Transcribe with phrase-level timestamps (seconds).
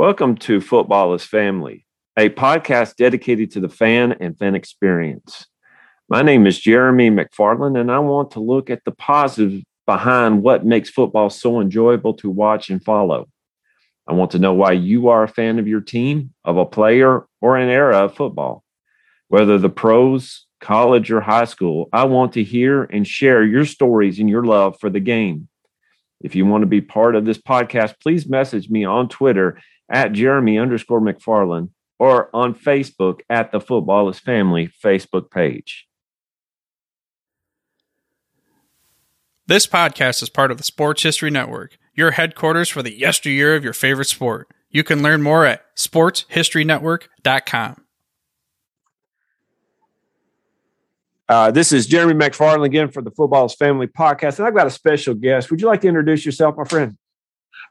[0.00, 1.84] Welcome to Football is Family,
[2.16, 5.46] a podcast dedicated to the fan and fan experience.
[6.08, 10.64] My name is Jeremy McFarland, and I want to look at the positive behind what
[10.64, 13.28] makes football so enjoyable to watch and follow.
[14.08, 17.26] I want to know why you are a fan of your team, of a player,
[17.42, 18.64] or an era of football.
[19.28, 24.18] Whether the pros, college, or high school, I want to hear and share your stories
[24.18, 25.48] and your love for the game.
[26.22, 30.12] If you want to be part of this podcast, please message me on Twitter at
[30.12, 35.86] Jeremy underscore McFarland or on Facebook at the Football is Family Facebook page.
[39.46, 43.64] This podcast is part of the Sports History Network, your headquarters for the yesteryear of
[43.64, 44.48] your favorite sport.
[44.70, 47.84] You can learn more at sportshistorynetwork.com.
[51.28, 54.66] Uh, this is Jeremy McFarland again for the Football is Family podcast, and I've got
[54.66, 55.50] a special guest.
[55.50, 56.96] Would you like to introduce yourself, my friend?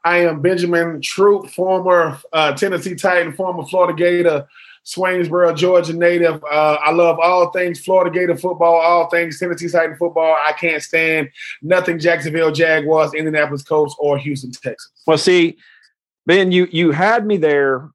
[0.04, 4.48] I am Benjamin Troupe, former uh, Tennessee Titan, former Florida Gator,
[4.84, 6.42] Swainsboro, Georgia native.
[6.44, 10.36] Uh, I love all things Florida Gator football, all things Tennessee Titan football.
[10.44, 11.28] I can't stand
[11.62, 15.02] nothing Jacksonville Jaguars, Indianapolis Colts, or Houston Texans.
[15.06, 15.58] Well, see,
[16.26, 17.90] Ben, you you had me there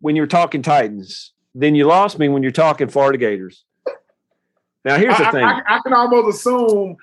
[0.00, 1.32] when you were talking Titans.
[1.54, 3.64] Then you lost me when you're talking Florida Gators.
[4.84, 6.96] Now here's the I, thing: I, I, can almost assume.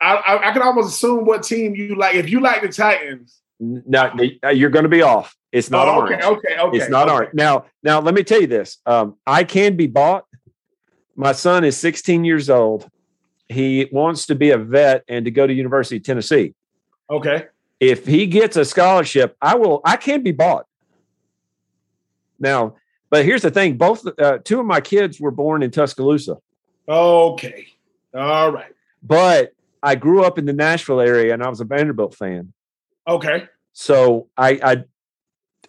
[0.00, 2.16] I, I, can almost assume what team you like.
[2.16, 4.12] If you like the Titans, no,
[4.52, 5.36] you're going to be off.
[5.52, 6.22] It's not oh, orange.
[6.22, 7.14] Okay, okay, It's not okay.
[7.14, 7.34] orange.
[7.34, 8.78] Now, now let me tell you this.
[8.84, 10.26] Um, I can be bought.
[11.14, 12.90] My son is 16 years old.
[13.48, 16.54] He wants to be a vet and to go to University of Tennessee.
[17.08, 17.46] Okay.
[17.80, 19.80] If he gets a scholarship, I will.
[19.84, 20.66] I can be bought.
[22.38, 22.76] Now,
[23.08, 26.38] but here's the thing: both uh, two of my kids were born in Tuscaloosa.
[26.88, 27.66] Okay.
[28.14, 28.72] All right.
[29.02, 29.52] But
[29.82, 32.52] I grew up in the Nashville area, and I was a Vanderbilt fan.
[33.06, 33.44] Okay.
[33.72, 34.84] So I, I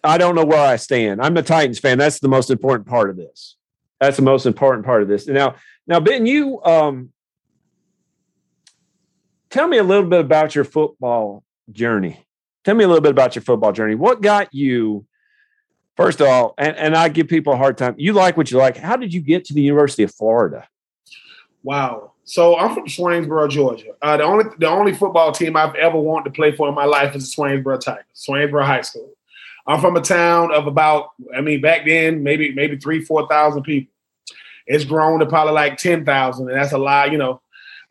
[0.04, 1.20] I don't know where I stand.
[1.20, 1.98] I'm a Titans fan.
[1.98, 3.56] That's the most important part of this.
[4.00, 5.26] That's the most important part of this.
[5.26, 5.56] Now,
[5.86, 7.12] now Ben, you um
[9.50, 12.24] tell me a little bit about your football journey.
[12.64, 13.94] Tell me a little bit about your football journey.
[13.94, 15.06] What got you
[15.96, 17.94] first of all, and, and I give people a hard time.
[17.98, 18.76] You like what you like.
[18.76, 20.68] How did you get to the University of Florida?
[21.62, 22.12] Wow.
[22.28, 23.94] So I'm from Swainsboro, Georgia.
[24.02, 26.84] Uh, the only the only football team I've ever wanted to play for in my
[26.84, 29.10] life is the Swainsboro Tigers, Swainsboro High School.
[29.66, 33.62] I'm from a town of about, I mean, back then maybe maybe three four thousand
[33.62, 33.90] people.
[34.66, 37.12] It's grown to probably like ten thousand, and that's a lot.
[37.12, 37.40] You know,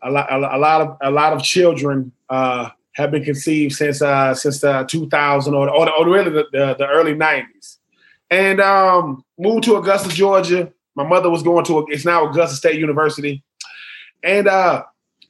[0.04, 4.36] a lot a, lot of a lot of children uh, have been conceived since uh,
[4.36, 7.78] since uh, 2000 or or, or really the, the, the early 90s,
[8.30, 10.72] and um, moved to Augusta, Georgia.
[10.94, 13.44] My mother was going to it's now Augusta State University
[14.24, 14.84] and uh,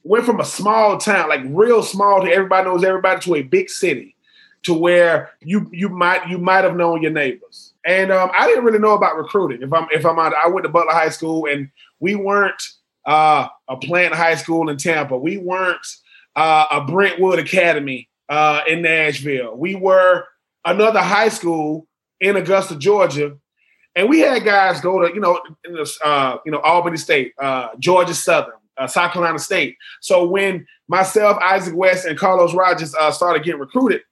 [0.04, 3.70] went from a small town, like real small, to everybody knows everybody, to a big
[3.70, 4.16] city,
[4.64, 7.74] to where you you might you might have known your neighbors.
[7.84, 9.62] And um, I didn't really know about recruiting.
[9.62, 12.62] If I'm if I'm out, I went to Butler High School, and we weren't
[13.06, 15.16] uh, a Plant High School in Tampa.
[15.16, 15.86] We weren't
[16.36, 19.56] uh, a Brentwood Academy uh, in Nashville.
[19.56, 20.24] We were
[20.64, 21.86] another high school
[22.20, 23.36] in Augusta, Georgia,
[23.96, 25.40] and we had guys go to you know
[26.04, 29.76] uh, you know Albany State, uh, Georgia Southern, uh, South Carolina State.
[30.00, 34.02] So when myself, Isaac West, and Carlos Rogers uh, started getting recruited,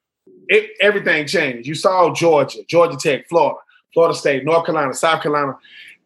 [0.47, 1.67] it, everything changed.
[1.67, 3.59] You saw Georgia, Georgia Tech, Florida,
[3.93, 5.57] Florida State, North Carolina, South Carolina.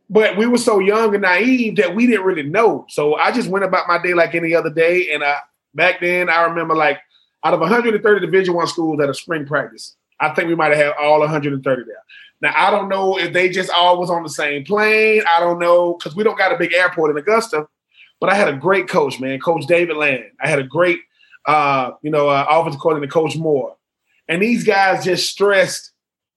[0.10, 2.86] But we were so young and naive that we didn't really know.
[2.90, 5.14] So I just went about my day like any other day.
[5.14, 5.38] And uh,
[5.74, 7.00] back then, I remember like
[7.44, 10.78] out of 130 Division One schools at a spring practice, I think we might have
[10.78, 11.96] had all 130 there.
[12.42, 15.24] Now I don't know if they just all was on the same plane.
[15.28, 17.68] I don't know because we don't got a big airport in Augusta.
[18.22, 20.26] But I had a great coach, man, Coach David Land.
[20.40, 21.00] I had a great,
[21.48, 23.76] uh, you know, uh, offensive coordinator, Coach Moore.
[24.30, 25.92] And these guys just stressed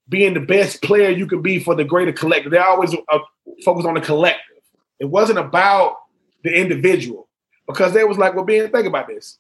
[0.09, 2.51] being the best player you could be for the greater collective.
[2.51, 3.19] They always uh,
[3.65, 4.41] focused on the collective.
[4.99, 5.97] It wasn't about
[6.43, 7.29] the individual
[7.67, 9.39] because they was like, well, Ben, think about this.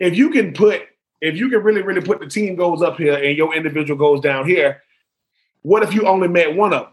[0.00, 0.82] If you can put,
[1.20, 4.20] if you can really, really put the team goals up here and your individual goes
[4.20, 4.82] down here,
[5.62, 6.92] what if you only met one of them?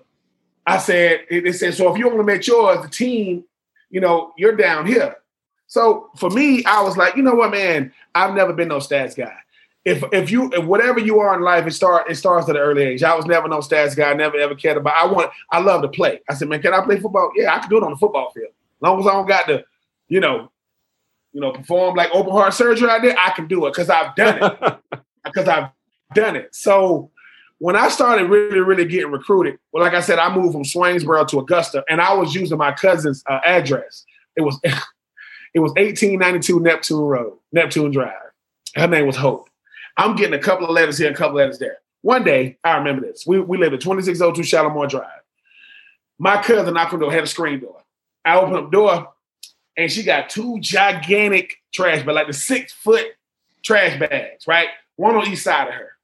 [0.66, 3.46] I said, they said, so if you only met yours, the team
[3.90, 5.16] you know, you're down here.
[5.68, 9.16] So for me, I was like, you know what, man, I've never been no stats
[9.16, 9.36] guy.
[9.86, 12.62] if if you if whatever you are in life, it start it starts at an
[12.62, 13.04] early age.
[13.04, 14.96] I was never no stats guy, I never ever cared about.
[15.02, 16.22] I want I love to play.
[16.30, 17.32] I said, man, can I play football?
[17.36, 18.50] Yeah, I can do it on the football field.
[18.50, 19.64] As long as I don't got to,
[20.08, 20.52] you know,
[21.34, 24.16] you know, perform like open heart surgery out there, I can do it because I've
[24.16, 24.80] done it.
[25.26, 25.72] Because I've
[26.14, 26.54] done it.
[26.54, 27.10] So
[27.60, 31.28] when I started really, really getting recruited, well, like I said, I moved from Swainsboro
[31.30, 34.06] to Augusta, and I was using my cousin's uh, address.
[34.36, 38.14] It was it was 1892 Neptune Road, Neptune Drive.
[38.76, 39.50] Her name was Hope.
[39.98, 41.78] I'm getting a couple of letters here, a couple of letters there.
[42.02, 43.26] One day, I remember this.
[43.26, 45.08] We, we lived at 2602 Shalimar Drive.
[46.20, 47.82] My cousin knocked on the door, had a screen door.
[48.26, 49.14] I opened up the door,
[49.78, 53.06] and she got two gigantic trash bags, like the six foot
[53.64, 54.68] trash bags, right?
[54.98, 55.95] One on each side of her.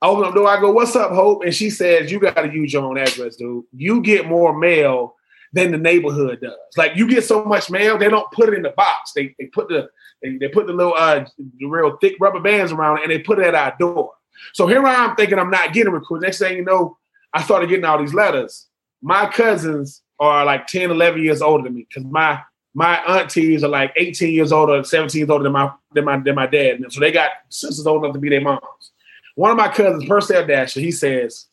[0.00, 1.44] I open up the door, I go, What's up, Hope?
[1.44, 3.64] And she says, You got to use your own address, dude.
[3.72, 5.16] You get more mail
[5.52, 6.52] than the neighborhood does.
[6.76, 9.12] Like you get so much mail, they don't put it in the box.
[9.14, 9.88] They, they put the
[10.22, 11.24] they, they put the little uh
[11.58, 14.12] the real thick rubber bands around it and they put it at our door.
[14.52, 16.26] So here I am thinking I'm not getting recruited.
[16.26, 16.98] Next thing you know,
[17.32, 18.66] I started getting all these letters.
[19.02, 22.40] My cousins are like 10, 11 years older than me because my
[22.74, 26.34] my aunties are like 18 years older, 17 years older than my than my than
[26.34, 26.80] my dad.
[26.90, 28.92] So they got sisters old enough to be their moms.
[29.38, 31.46] One of my cousins, Purcell Dasher, he says,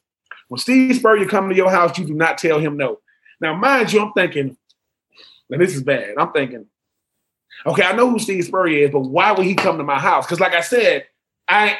[0.47, 2.97] when Steve Spurrier come to your house, you do not tell him no.
[3.39, 4.57] Now, mind you, I'm thinking,
[5.51, 6.15] and this is bad.
[6.17, 6.65] I'm thinking,
[7.63, 10.25] okay, I know who Steve Spurrier is, but why would he come to my house?
[10.25, 11.05] Because, like I said,
[11.47, 11.77] I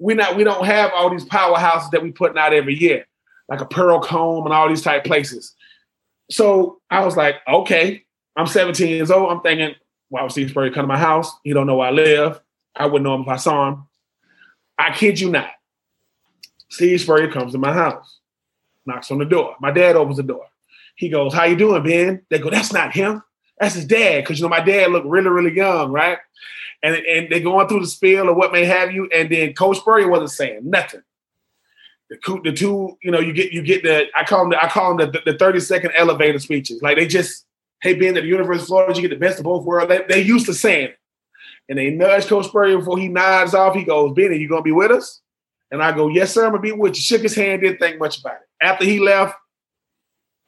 [0.00, 3.06] we not we don't have all these powerhouses that we putting out every year,
[3.48, 5.54] like a Pearl Comb and all these type places.
[6.32, 8.02] So I was like, okay,
[8.34, 9.30] I'm 17 years old.
[9.30, 9.76] I'm thinking,
[10.08, 11.30] why would Steve Spurrier come to my house?
[11.44, 12.40] He don't know where I live.
[12.74, 13.86] I wouldn't know him if I saw him.
[14.78, 15.50] I kid you not.
[16.68, 18.18] Steve Spurrier comes to my house,
[18.86, 19.56] knocks on the door.
[19.60, 20.46] My dad opens the door.
[20.96, 23.22] He goes, "How you doing, Ben?" They go, "That's not him.
[23.58, 26.18] That's his dad." Because you know my dad looked really, really young, right?
[26.82, 29.08] And and they're going through the spiel or what may have you.
[29.14, 31.02] And then Coach Spurrier wasn't saying nothing.
[32.10, 34.62] The two, the two, you know, you get you get the I call them the,
[34.62, 36.82] I call them the, the thirty second elevator speeches.
[36.82, 37.46] Like they just,
[37.82, 39.88] hey, at the University of Florida, you get the best of both worlds.
[39.88, 40.98] They, they used to saying it
[41.68, 43.74] and they nudge Coach Spurrier before he nods off.
[43.74, 45.20] He goes, Benny, you gonna be with us?
[45.70, 47.02] And I go, Yes, sir, I'm gonna be with you.
[47.02, 48.48] Shook his hand, didn't think much about it.
[48.64, 49.36] After he left,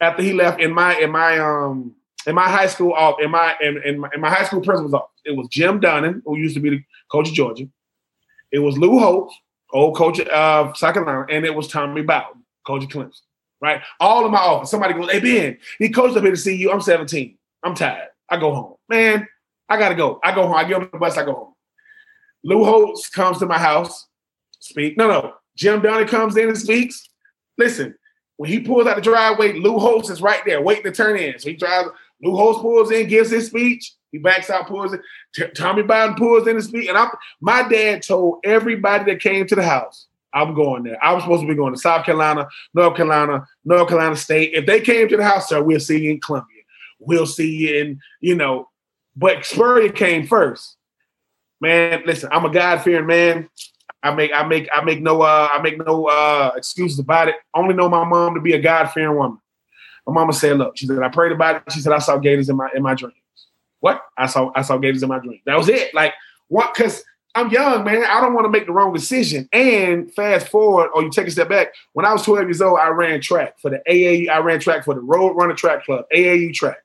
[0.01, 1.95] after he left in my in my um
[2.27, 4.95] in my high school off in my in, in my, in my high school principal's
[4.95, 7.67] office, it was Jim Donnan, who used to be the coach of Georgia.
[8.53, 9.35] It was Lou Holtz,
[9.73, 13.21] old coach of South Carolina, and it was Tommy Bowden, coach of Clemson.
[13.61, 13.81] Right?
[14.01, 14.71] All in my office.
[14.71, 16.71] Somebody goes, Hey Ben, he coached up here to see you.
[16.71, 17.39] I'm 17.
[17.63, 18.09] I'm tired.
[18.29, 18.75] I go home.
[18.89, 19.27] Man,
[19.69, 20.21] I gotta go.
[20.23, 20.57] I go home.
[20.57, 21.17] I get on the bus.
[21.17, 21.55] I go home.
[22.45, 24.07] Lou Holtz comes to my house.
[24.61, 24.97] Speak.
[24.97, 25.35] No, no.
[25.57, 27.09] Jim Donnan comes in and speaks.
[27.59, 27.95] Listen,
[28.37, 31.39] when he pulls out the driveway, Lou Holtz is right there waiting to turn in.
[31.39, 31.89] So he drives.
[32.23, 33.93] Lou Holtz pulls in, gives his speech.
[34.13, 35.03] He backs out, pulls in.
[35.35, 36.89] T- Tommy Bowden pulls in and speak.
[36.89, 37.09] And I'm,
[37.41, 41.03] my dad told everybody that came to the house, I'm going there.
[41.03, 44.53] I was supposed to be going to South Carolina, North Carolina, North Carolina State.
[44.55, 46.63] If they came to the house, sir, we'll see you in Columbia.
[46.99, 48.69] We'll see you in, you know,
[49.17, 50.77] but Spurrier came first.
[51.61, 53.49] Man, listen, I'm a God fearing man.
[54.03, 57.37] I make I make I make no uh I make no uh excuses about it.
[57.55, 59.39] I only know my mom to be a God fearing woman.
[60.07, 61.73] My mama said, look, she said, I prayed about it.
[61.73, 63.15] She said, I saw gators in my in my dreams.
[63.81, 64.03] What?
[64.17, 65.41] I saw I saw gators in my dreams.
[65.47, 65.95] That was it.
[65.95, 66.13] Like
[66.49, 67.03] what cause
[67.35, 68.05] I'm young, man.
[68.05, 69.47] I don't want to make the wrong decision.
[69.53, 71.69] And fast forward, or you take a step back.
[71.93, 74.31] When I was 12 years old, I ran track for the AAU.
[74.31, 76.79] I ran track for the Road Runner Track Club, AAU track.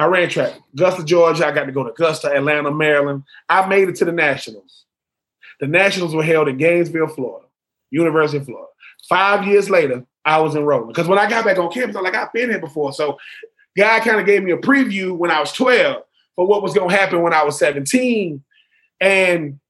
[0.00, 0.54] I ran track.
[0.74, 1.46] Augusta, Georgia.
[1.46, 3.24] I got to go to Augusta, Atlanta, Maryland.
[3.48, 4.84] I made it to the Nationals.
[5.60, 7.46] The Nationals were held in Gainesville, Florida,
[7.90, 8.68] University of Florida.
[9.08, 12.14] Five years later, I was enrolling because when I got back on campus, I'm like,
[12.14, 12.92] I've been here before.
[12.92, 13.18] So,
[13.76, 16.02] God kind of gave me a preview when I was 12
[16.34, 18.42] for what was going to happen when I was 17.
[19.00, 19.60] And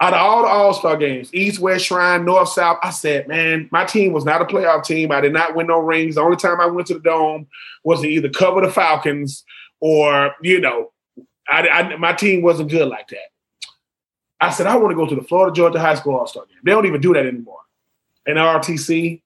[0.00, 3.68] out of all the All Star games, East, West, Shrine, North, South, I said, man,
[3.70, 5.12] my team was not a playoff team.
[5.12, 6.14] I did not win no rings.
[6.14, 7.46] The only time I went to the Dome
[7.84, 9.44] was to either cover the Falcons
[9.78, 10.92] or, you know,
[11.48, 13.18] I, I, my team wasn't good like that.
[14.40, 16.56] I said, I want to go to the Florida Georgia High School All Star game.
[16.64, 17.60] They don't even do that anymore.
[18.26, 19.20] And RTC,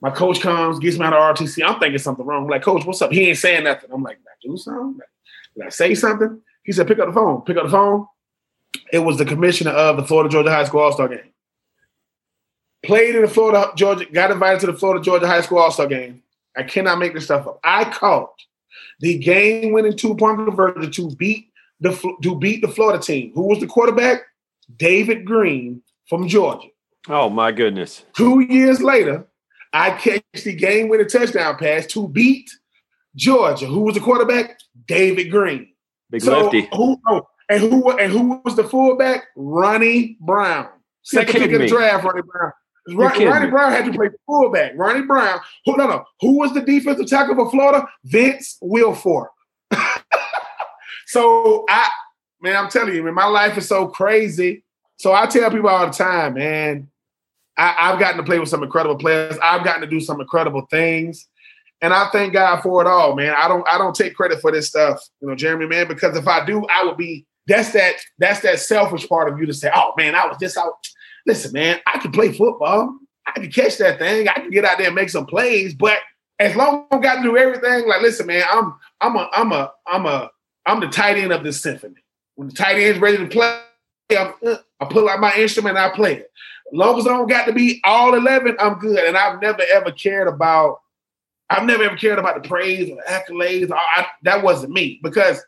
[0.00, 1.66] my coach comes, gets me out of RTC.
[1.66, 2.44] I'm thinking something wrong.
[2.44, 3.10] I'm like, Coach, what's up?
[3.10, 3.90] He ain't saying nothing.
[3.92, 5.00] I'm like, did I do something?
[5.56, 6.40] Did I say something?
[6.62, 7.40] He said, pick up the phone.
[7.42, 8.06] Pick up the phone.
[8.92, 11.32] It was the commissioner of the Florida Georgia High School All Star game.
[12.84, 15.86] Played in the Florida Georgia, got invited to the Florida Georgia High School All Star
[15.86, 16.22] game.
[16.56, 17.60] I cannot make this stuff up.
[17.62, 18.30] I caught
[19.00, 21.48] the game winning two point conversion to beat
[21.80, 23.32] the to beat the Florida team.
[23.34, 24.22] Who was the quarterback?
[24.76, 26.68] David Greene from Georgia.
[27.08, 28.04] Oh my goodness!
[28.16, 29.26] Two years later,
[29.72, 32.50] I catch the game winning touchdown pass to beat
[33.14, 33.66] Georgia.
[33.66, 34.58] Who was the quarterback?
[34.86, 35.68] David Greene.
[36.10, 36.68] Big so lefty.
[36.74, 37.00] Who?
[37.08, 39.24] Oh, And who and who was the fullback?
[39.36, 40.68] Ronnie Brown.
[41.02, 42.52] Second pick of the draft, Ronnie Brown.
[42.90, 44.72] Ronnie, Ronnie Brown had to play fullback.
[44.76, 45.40] Ronnie Brown.
[45.64, 46.04] Who, no, no.
[46.20, 47.86] Who was the defensive tackle for Florida?
[48.04, 49.28] Vince Wilfork.
[51.06, 51.88] so I,
[52.40, 54.64] man, I'm telling you, man, my life is so crazy.
[54.96, 56.88] So I tell people all the time, man,
[57.56, 59.38] I, I've gotten to play with some incredible players.
[59.42, 61.28] I've gotten to do some incredible things.
[61.80, 63.34] And I thank God for it all, man.
[63.36, 66.26] I don't I don't take credit for this stuff, you know, Jeremy, man, because if
[66.26, 69.70] I do, I would be that's that that's that selfish part of you to say,
[69.74, 70.74] oh man, I was just out.
[71.26, 72.96] Listen, man, I can play football.
[73.26, 74.28] I can catch that thing.
[74.28, 75.74] I can get out there and make some plays.
[75.74, 75.98] But
[76.38, 79.52] as long as I got to do everything, like listen, man, I'm I'm a I'm
[79.52, 80.30] a I'm a
[80.66, 81.96] I'm the tight end of this symphony.
[82.36, 83.60] When the tight end's ready to play,
[84.16, 86.30] I'm, uh, I pull out my instrument and I play it.
[86.72, 88.98] As long as I don't got to be all 11, I'm good.
[88.98, 90.80] And I've never ever cared about,
[91.50, 93.72] I've never ever cared about the praise or the accolades.
[93.72, 95.42] I, that wasn't me because,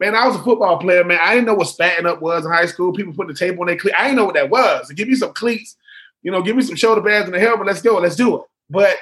[0.00, 1.18] man, I was a football player, man.
[1.22, 2.92] I didn't know what spatting up was in high school.
[2.92, 3.96] People put the table on their cleats.
[3.98, 4.90] I didn't know what that was.
[4.92, 5.76] give me some cleats,
[6.22, 7.66] you know, give me some shoulder pads and a helmet.
[7.66, 7.98] Let's go.
[7.98, 8.42] Let's do it.
[8.70, 8.96] But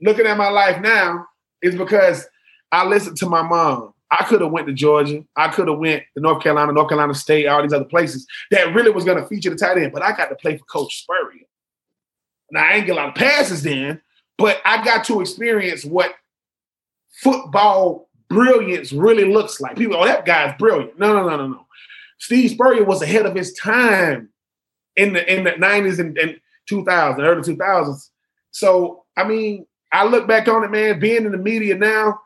[0.00, 1.26] looking at my life now
[1.62, 2.26] is because
[2.70, 3.94] I listened to my mom.
[4.10, 5.24] I could have went to Georgia.
[5.36, 8.74] I could have went to North Carolina, North Carolina State, all these other places that
[8.74, 9.92] really was going to feature the tight end.
[9.92, 11.46] But I got to play for Coach Spurrier.
[12.50, 14.02] Now I ain't get a lot of passes then,
[14.36, 16.14] but I got to experience what
[17.22, 19.76] football brilliance really looks like.
[19.76, 20.98] People, oh, that guy's brilliant.
[20.98, 21.66] No, no, no, no, no.
[22.18, 24.28] Steve Spurrier was ahead of his time
[24.96, 28.08] in the in the 90s and, and 2000s, early 2000s.
[28.50, 32.20] So, I mean, I look back on it, man, being in the media now,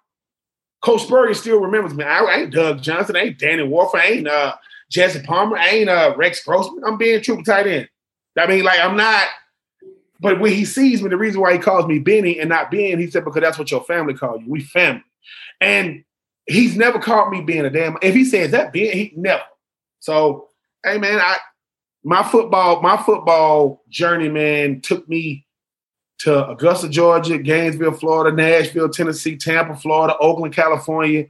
[0.83, 2.05] Coach Spurrier still remembers me.
[2.05, 4.55] I, I ain't Doug Johnson, I ain't Danny Wuerffel, I ain't uh,
[4.91, 6.85] Jesse Palmer, I ain't uh, Rex Grossman.
[6.85, 7.89] I'm being true tight end.
[8.39, 9.27] I mean, like I'm not.
[10.21, 12.99] But when he sees me, the reason why he calls me Benny and not Ben,
[12.99, 14.49] he said because that's what your family call you.
[14.49, 15.03] We family,
[15.61, 16.05] and
[16.47, 17.97] he's never caught me being a damn.
[18.03, 19.43] If he says that Ben, he never.
[20.01, 20.49] So,
[20.85, 21.39] hey man, I
[22.05, 25.47] my football my football journey, man, took me
[26.19, 31.27] to Augusta, Georgia, Gainesville, Florida, Nashville, Tennessee, Tampa, Florida, Oakland, California.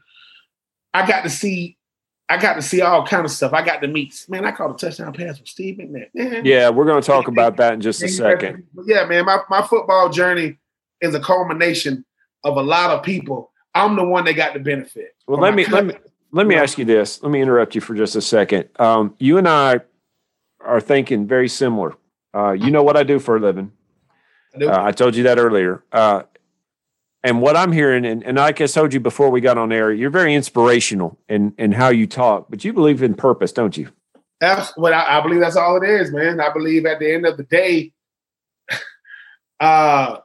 [0.94, 1.76] I got to see,
[2.28, 3.52] I got to see all kind of stuff.
[3.52, 4.44] I got to meet, man.
[4.44, 6.08] I caught a touchdown pass from Steve McNair.
[6.14, 6.44] Man.
[6.44, 8.64] Yeah, we're going to talk about that in just a second.
[8.86, 9.24] Yeah, man.
[9.24, 10.58] My my football journey
[11.00, 12.04] is a culmination
[12.44, 13.52] of a lot of people.
[13.76, 15.14] I'm the one that got the benefit.
[15.26, 15.94] Well, let me let me
[16.32, 17.22] let me ask you this.
[17.22, 18.68] Let me interrupt you for just a second.
[18.78, 19.80] Um, you and I
[20.60, 21.94] are thinking very similar.
[22.34, 23.72] Uh, you know what I do for a living.
[24.60, 25.84] Uh, I told you that earlier.
[25.92, 26.22] Uh,
[27.22, 29.92] and what I'm hearing, and, and like I told you before we got on air,
[29.92, 33.90] you're very inspirational in, in how you talk, but you believe in purpose, don't you?
[34.40, 36.40] That's what I, I believe that's all it is, man.
[36.40, 37.92] I believe at the end of the day,
[39.60, 40.18] uh,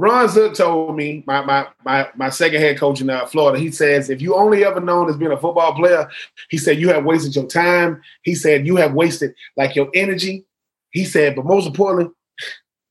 [0.00, 3.70] Ron Zook told me, my my my my second head coach in uh, Florida, he
[3.70, 6.08] says, if you only ever known as being a football player,
[6.48, 8.00] he said you have wasted your time.
[8.22, 10.46] He said you have wasted like your energy.
[10.92, 12.14] He said, but most importantly,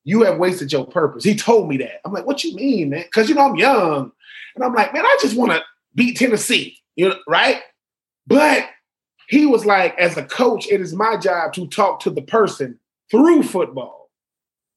[0.03, 1.23] you have wasted your purpose.
[1.23, 1.99] He told me that.
[2.05, 3.05] I'm like, what you mean, man?
[3.05, 4.11] Because you know I'm young.
[4.55, 5.63] And I'm like, man, I just want to
[5.95, 7.63] beat Tennessee, you know, right?
[8.27, 8.69] But
[9.29, 12.79] he was like, as a coach, it is my job to talk to the person
[13.09, 13.98] through football.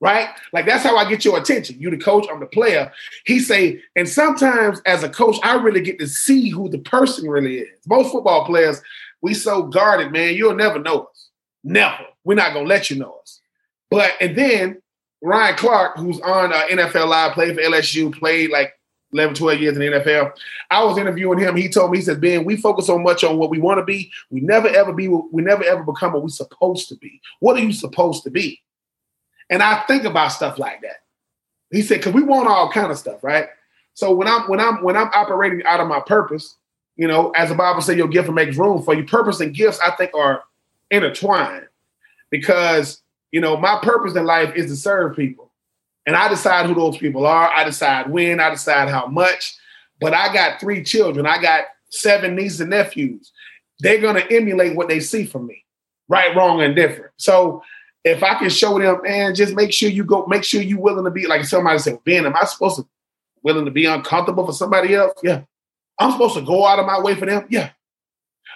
[0.02, 0.30] Right?
[0.52, 1.78] Like that's how I get your attention.
[1.78, 2.90] You the coach, I'm the player.
[3.25, 7.28] He say, and sometimes as a coach, I really get to see who the person
[7.30, 7.78] really is.
[7.87, 8.82] Most football players,
[9.21, 10.35] we so guarded, man.
[10.35, 11.28] You'll never know us.
[11.62, 12.04] Never.
[12.25, 13.40] We're not gonna let you know us.
[13.90, 14.82] But and then
[15.23, 18.73] Ryan Clark, who's on uh, NFL Live, played for LSU, played like
[19.12, 20.32] 11, 12 years in the NFL.
[20.68, 21.54] I was interviewing him.
[21.54, 23.85] He told me, he said, Ben, we focus so much on what we want to
[23.85, 24.11] be.
[24.30, 27.21] We never ever be, we never ever become what we're supposed to be.
[27.38, 28.61] What are you supposed to be?
[29.52, 31.02] And I think about stuff like that.
[31.71, 33.49] He said, because we want all kind of stuff, right?
[33.92, 36.56] So when I'm when I'm when I'm operating out of my purpose,
[36.97, 39.04] you know, as the Bible says, your gift will make room for you.
[39.04, 40.44] Purpose and gifts, I think, are
[40.90, 41.66] intertwined
[42.30, 45.50] because you know my purpose in life is to serve people.
[46.06, 47.52] And i decide who those people are.
[47.52, 48.40] I decide when.
[48.40, 49.54] I decide how much.
[50.00, 51.26] But i got three children.
[51.26, 53.30] I got seven nieces and nephews.
[53.80, 55.62] They're to emulate what they see from me
[56.09, 57.62] right wrong and different so
[58.04, 61.04] if i can show them man just make sure you go make sure you willing
[61.04, 62.87] to be like somebody said ben am i supposed to
[63.42, 65.42] willing to be uncomfortable for somebody else yeah
[65.99, 67.71] i'm supposed to go out of my way for them yeah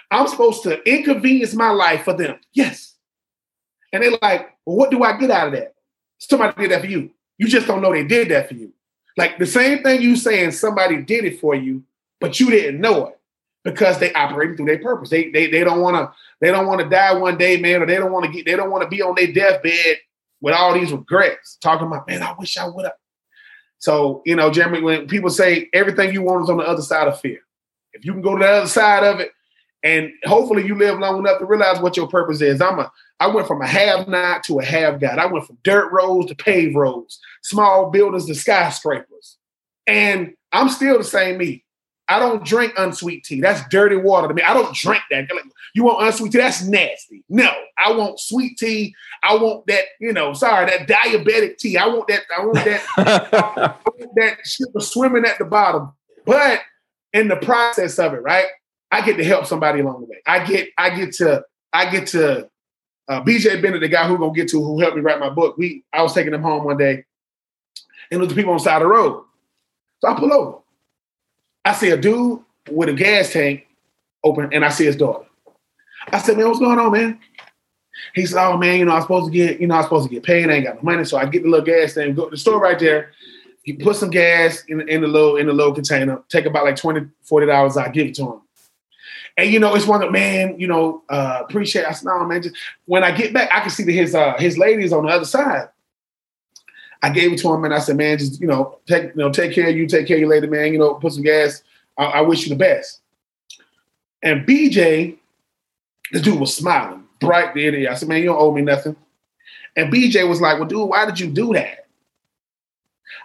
[0.09, 2.39] I'm supposed to inconvenience my life for them.
[2.53, 2.95] Yes.
[3.91, 5.73] And they're like, well, what do I get out of that?
[6.17, 7.11] Somebody did that for you.
[7.37, 8.73] You just don't know they did that for you.
[9.17, 11.83] Like the same thing you saying somebody did it for you,
[12.19, 13.16] but you didn't know it
[13.67, 15.09] because they operated through their purpose.
[15.09, 17.85] They they, they don't want to they don't want to die one day, man, or
[17.85, 19.97] they don't want to get they don't want to be on their deathbed
[20.39, 22.93] with all these regrets, talking about, man, I wish I would have.
[23.79, 27.07] So, you know, Jeremy, when people say everything you want is on the other side
[27.07, 27.39] of fear,
[27.91, 29.31] if you can go to the other side of it,
[29.83, 32.61] And hopefully you live long enough to realize what your purpose is.
[32.61, 35.17] I'm a I went from a have not to a have got.
[35.17, 39.37] I went from dirt roads to paved roads, small buildings to skyscrapers.
[39.87, 41.63] And I'm still the same me.
[42.09, 43.41] I don't drink unsweet tea.
[43.41, 44.41] That's dirty water to me.
[44.41, 45.27] I don't drink that.
[45.33, 46.37] Like, you want unsweet tea?
[46.37, 47.23] That's nasty.
[47.29, 48.95] No, I want sweet tea.
[49.23, 51.77] I want that, you know, sorry, that diabetic tea.
[51.77, 55.91] I want that, I want that, I want that shit was swimming at the bottom.
[56.25, 56.61] But
[57.13, 58.47] in the process of it, right?
[58.91, 60.21] I get to help somebody along the way.
[60.25, 62.49] I get, I get to, I get to
[63.07, 65.57] uh, BJ Bennett, the guy who gonna get to who helped me write my book.
[65.57, 67.05] We I was taking him home one day,
[68.11, 69.23] and there's people on the side of the road.
[69.99, 70.57] So I pull over.
[71.67, 72.39] I see a dude
[72.71, 73.67] with a gas tank
[74.23, 75.25] open, and I see his daughter.
[76.13, 77.19] I said, "Man, what's going on, man?"
[78.15, 80.13] He said, "Oh man, you know I'm supposed to get, you know I'm supposed to
[80.13, 80.49] get paid.
[80.49, 82.37] I ain't got no money, so I get the little gas thing, go to the
[82.37, 83.11] store right there.
[83.81, 86.23] Put some gas in, in the little in the little container.
[86.29, 87.75] Take about like 20 40 dollars.
[87.75, 88.41] I give it to him."
[89.35, 91.85] And you know, it's one of man, you know, uh, appreciate.
[91.85, 92.43] I said, no, man.
[92.43, 92.55] Just
[92.85, 95.25] when I get back, I can see that his uh, his ladies on the other
[95.25, 95.67] side.
[97.01, 99.31] I gave it to him and I said, man, just you know, take you know,
[99.31, 100.73] take care of you, take care of you later, man.
[100.73, 101.61] You know, put some gas.
[101.97, 103.01] I, I wish you the best.
[104.23, 105.17] And BJ,
[106.11, 107.91] this dude was smiling, bright the idiot.
[107.91, 108.95] I said, man, you don't owe me nothing.
[109.75, 111.87] And BJ was like, well, dude, why did you do that?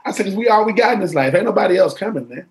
[0.04, 1.34] I said, we all we got in this life.
[1.34, 2.46] Ain't nobody else coming, man.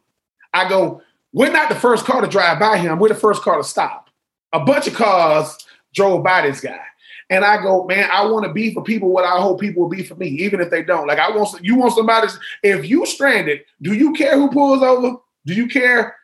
[0.53, 1.01] I go,
[1.33, 2.99] we're not the first car to drive by him.
[2.99, 4.09] We're the first car to stop.
[4.53, 6.81] A bunch of cars drove by this guy.
[7.31, 9.89] And I go, man, I want to be for people what I hope people will
[9.89, 11.07] be for me, even if they don't.
[11.07, 12.27] Like I want you want somebody.
[12.61, 15.15] If you stranded, do you care who pulls over?
[15.45, 16.17] Do you care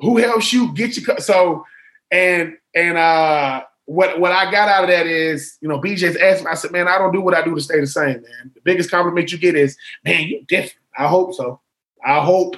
[0.00, 1.66] who helps you get your so?
[2.10, 6.44] And and uh, what what I got out of that is, you know, BJ's asked
[6.44, 6.50] me.
[6.50, 8.50] I said, man, I don't do what I do to stay the same, man.
[8.54, 10.80] The biggest compliment you get is, man, you're different.
[10.96, 11.60] I hope so.
[12.02, 12.56] I hope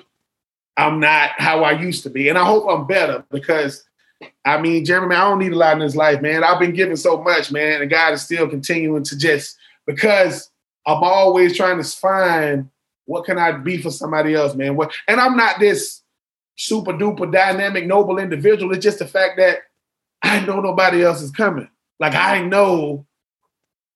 [0.76, 2.28] I'm not how I used to be.
[2.28, 3.85] And I hope I'm better because
[4.45, 6.45] I mean, Jeremy, I don't need a lot in this life, man.
[6.45, 10.50] I've been given so much, man, and God is still continuing to just because
[10.87, 12.69] I'm always trying to find
[13.07, 14.77] what can I be for somebody else, man.
[14.77, 16.02] What and I'm not this
[16.56, 18.73] super duper dynamic, noble individual.
[18.73, 19.59] It's just the fact that
[20.23, 21.69] I know nobody else is coming.
[21.99, 23.06] Like I know,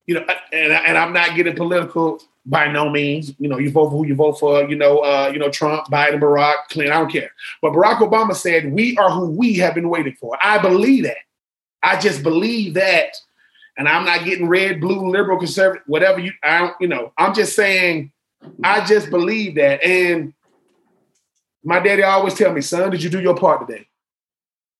[0.06, 3.34] you know, and, and I'm not getting political by no means.
[3.38, 4.68] You know, you vote for who you vote for.
[4.68, 6.94] You know, uh, you know Trump, Biden, Barack, Clinton.
[6.94, 7.30] I don't care.
[7.62, 11.16] But Barack Obama said, "We are who we have been waiting for." I believe that.
[11.82, 13.16] I just believe that,
[13.76, 16.32] and I'm not getting red, blue, liberal, conservative, whatever you.
[16.42, 16.74] I don't.
[16.80, 18.12] You know, I'm just saying.
[18.62, 20.34] I just believe that, and
[21.64, 23.86] my daddy always tell me, "Son, did you do your part today?"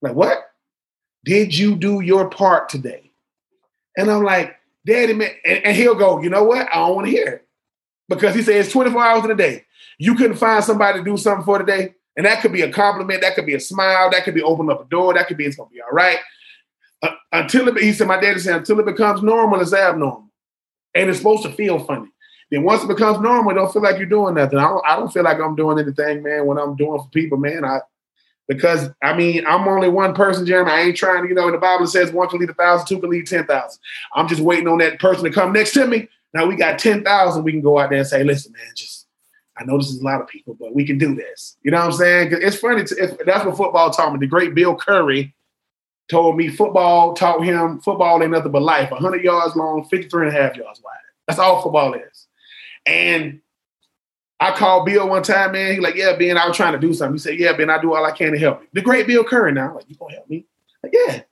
[0.03, 0.51] Like what?
[1.25, 3.11] Did you do your part today?
[3.97, 6.69] And I'm like, Daddy, man, and, and he'll go, you know what?
[6.71, 7.44] I don't want to hear it
[8.09, 9.65] because he says 24 hours in a day.
[9.99, 11.95] You couldn't find somebody to do something for today.
[12.17, 14.71] And that could be a compliment, that could be a smile, that could be open
[14.71, 16.19] up a door, that could be it's gonna be all right.
[17.03, 20.31] Uh, until it, he said, my daddy said, until it becomes normal, it's abnormal.
[20.95, 22.09] And it's supposed to feel funny.
[22.51, 24.59] Then once it becomes normal, don't feel like you're doing nothing.
[24.59, 27.37] I don't, I don't feel like I'm doing anything, man, when I'm doing for people,
[27.37, 27.65] man.
[27.65, 27.81] I
[28.47, 30.71] because I mean, I'm only one person, Jeremy.
[30.71, 33.01] I ain't trying to, you know, the Bible says one can lead a thousand, two
[33.01, 33.81] can lead ten thousand.
[34.15, 37.45] I'm just waiting on that person to come next to me now we got 10,000.
[37.45, 39.07] We can go out there and say, listen, man, just,
[39.57, 41.57] I know this is a lot of people, but we can do this.
[41.63, 42.31] You know what I'm saying?
[42.31, 42.85] Cause It's funny.
[42.85, 44.19] To, it's, that's what football taught me.
[44.19, 45.33] The great Bill Curry
[46.11, 50.37] told me football taught him football ain't nothing but life 100 yards long, 53 and
[50.37, 50.93] a half yards wide.
[51.27, 52.27] That's all football is.
[52.85, 53.41] And
[54.41, 55.75] I called Bill one time, man.
[55.75, 57.15] He like, yeah, Ben, I was trying to do something.
[57.15, 58.69] He said, yeah, Ben, I do all I can to help you.
[58.73, 59.69] The great Bill Curry now.
[59.69, 60.45] I'm like, you gonna help me?
[60.83, 61.23] Like, yeah.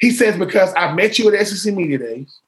[0.00, 2.40] He says, because I met you at SEC Media Days.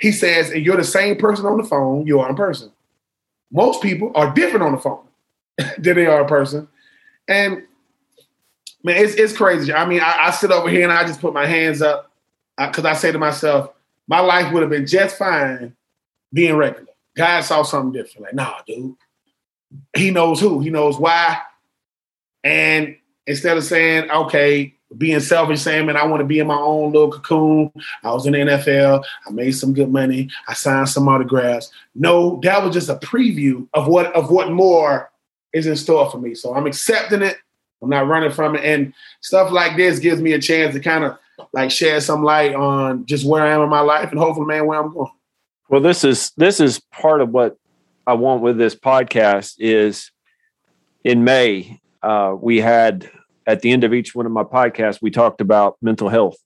[0.00, 2.70] He says, and you're the same person on the phone you are in person.
[3.50, 5.06] Most people are different on the phone
[5.78, 6.68] than they are in person.
[7.26, 7.62] And
[8.82, 9.72] man, it's, it's crazy.
[9.72, 12.10] I mean, I, I sit over here and I just put my hands up
[12.56, 13.70] because I, I say to myself,
[14.06, 15.74] my life would have been just fine
[16.32, 16.86] being regular.
[17.16, 18.26] God saw something different.
[18.26, 18.94] Like, nah, dude.
[19.94, 21.38] He knows who, he knows why.
[22.42, 26.56] And instead of saying, okay, being selfish, saying, man, I want to be in my
[26.56, 27.70] own little cocoon.
[28.02, 29.04] I was in the NFL.
[29.26, 30.30] I made some good money.
[30.48, 31.70] I signed some autographs.
[31.94, 35.10] No, that was just a preview of what of what more
[35.52, 36.34] is in store for me.
[36.34, 37.36] So I'm accepting it.
[37.82, 38.64] I'm not running from it.
[38.64, 41.18] And stuff like this gives me a chance to kind of
[41.52, 44.66] like shed some light on just where I am in my life and hopefully, man,
[44.66, 45.10] where I'm going.
[45.68, 47.56] Well, this is this is part of what
[48.06, 50.10] I want with this podcast is
[51.04, 53.10] in May, uh, we had
[53.48, 56.36] at the end of each one of my podcasts, we talked about mental health.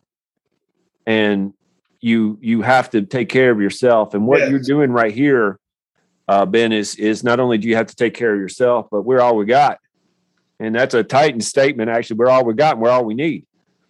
[1.04, 1.52] And
[2.00, 4.14] you you have to take care of yourself.
[4.14, 4.50] And what yes.
[4.50, 5.58] you're doing right here,
[6.28, 9.02] uh, Ben, is is not only do you have to take care of yourself, but
[9.02, 9.78] we're all we got.
[10.60, 11.90] And that's a Titan statement.
[11.90, 13.46] Actually, we're all we got and we're all we need.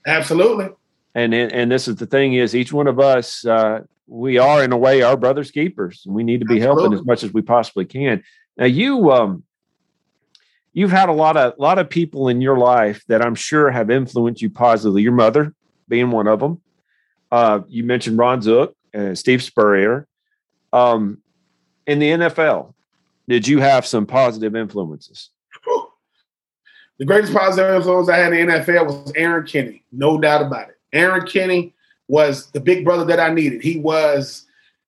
[0.07, 0.71] Absolutely.
[1.15, 4.73] And and this is the thing is each one of us uh, we are in
[4.73, 6.03] a way our brother's keepers.
[6.07, 6.83] And we need to be Absolutely.
[6.83, 8.23] helping as much as we possibly can.
[8.57, 9.45] Now you um
[10.73, 13.91] you've had a lot of lot of people in your life that I'm sure have
[13.91, 15.03] influenced you positively.
[15.03, 15.55] Your mother
[15.89, 16.61] being one of them.
[17.31, 20.07] Uh, you mentioned Ron Zook and Steve Spurrier.
[20.73, 21.19] Um,
[21.87, 22.75] in the NFL,
[23.29, 25.31] did you have some positive influences?
[26.99, 30.69] The greatest positive influence I had in the NFL was Erron Kinney, no doubt about
[30.69, 30.79] it.
[30.95, 31.75] Erron Kinney
[32.07, 33.61] was the big brother that I needed.
[33.61, 34.47] He was,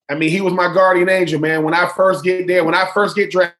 [0.08, 1.64] I mean, he was my guardian angel, man.
[1.64, 3.56] When I first get there, when I first get drafted,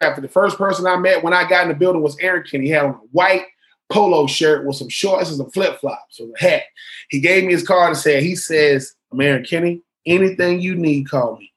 [0.00, 2.66] the first person I met when I got in the building was Erron Kinney.
[2.66, 3.44] He had on a white
[3.88, 6.62] polo shirt with some shorts and some flip flops and a hat.
[7.08, 9.82] He gave me his card and said, he says, I'm Erron Kinney.
[10.04, 11.52] Anything you need, call me.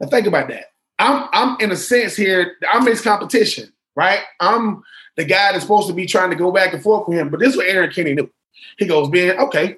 [0.00, 0.66] Now think about that.
[0.98, 4.20] I'm I'm in a sense here, I'm his competition, right?
[4.38, 4.82] I'm
[5.16, 7.30] the guy that's supposed to be trying to go back and forth with him.
[7.30, 8.30] But this is what Erron Kinney knew.
[8.78, 9.76] He goes, Ben, okay,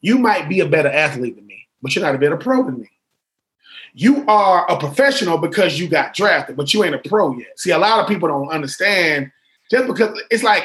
[0.00, 2.80] you might be a better athlete than me, but you're not a better pro than
[2.80, 2.90] me.
[3.94, 7.58] You are a professional because you got drafted, but you ain't a pro yet.
[7.58, 9.30] See, a lot of people don't understand
[9.70, 10.64] just because it's like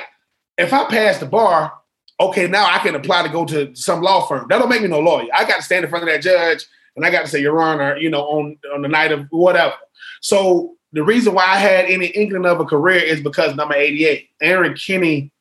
[0.58, 1.74] if I pass the bar,
[2.20, 4.48] okay, now I can apply to go to some law firm.
[4.50, 5.28] That don't make me no lawyer.
[5.34, 7.62] I got to stand in front of that judge and I got to say, Your
[7.62, 9.76] Honor, you know, on on the night of whatever.
[10.22, 14.30] So the reason why I had any inkling of a career is because number 88,
[14.42, 15.32] Erron Kinney,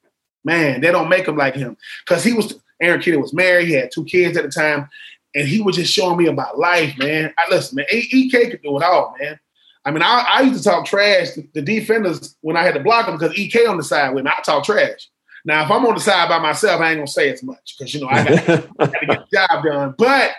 [0.45, 1.77] man, they don't make him like him.
[2.05, 4.89] Because he was Erron Kinney was married, he had two kids at the time,
[5.37, 7.33] and he was just showing me about life, man.
[7.39, 9.39] I listen, man, EK could do it all, man.
[9.85, 12.81] I mean, I, I used to talk trash to the defenders when I had to
[12.81, 14.31] block them because EK on the side with me.
[14.37, 15.09] I talk trash.
[15.45, 17.95] Now, if I'm on the side by myself, I ain't gonna say as much because
[17.95, 18.49] you know I got,
[18.81, 19.95] I got to get the job done.
[19.97, 20.33] But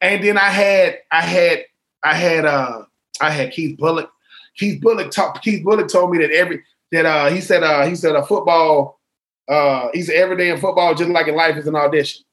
[0.00, 1.64] and then I had I had
[2.02, 2.84] I had uh
[3.20, 4.08] I had Keith Bulluck.
[4.56, 7.94] Keith Bulluck talk, Keith Bulluck told me that every that uh he said uh he
[7.94, 9.00] said a football
[9.48, 12.23] uh he said every day in football just like in life is an audition.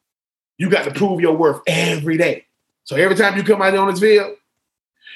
[0.62, 2.46] You got to prove your worth every day.
[2.84, 4.36] So every time you come out on this field,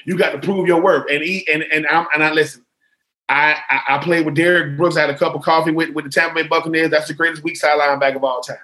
[0.04, 1.08] you got to prove your worth.
[1.08, 2.66] And he and and I'm and I listen.
[3.28, 4.96] I, I, I played with Derrick Brooks.
[4.96, 6.90] I had a cup of coffee with, with the Tampa Bay Buccaneers.
[6.90, 8.56] That's the greatest weak side linebacker of all time.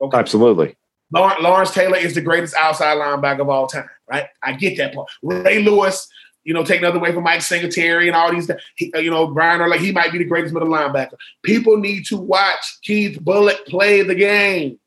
[0.00, 0.16] Okay.
[0.16, 0.74] Absolutely.
[1.12, 4.24] Lawrence Taylor is the greatest outside linebacker of all time, right?
[4.42, 5.10] I get that part.
[5.22, 6.08] Ray Lewis,
[6.44, 9.26] you know, taking another way from Mike Singletary and all these, he, uh, you know,
[9.26, 11.16] Brian like he might be the greatest middle linebacker.
[11.42, 14.78] People need to watch Keith Bulluck play the game.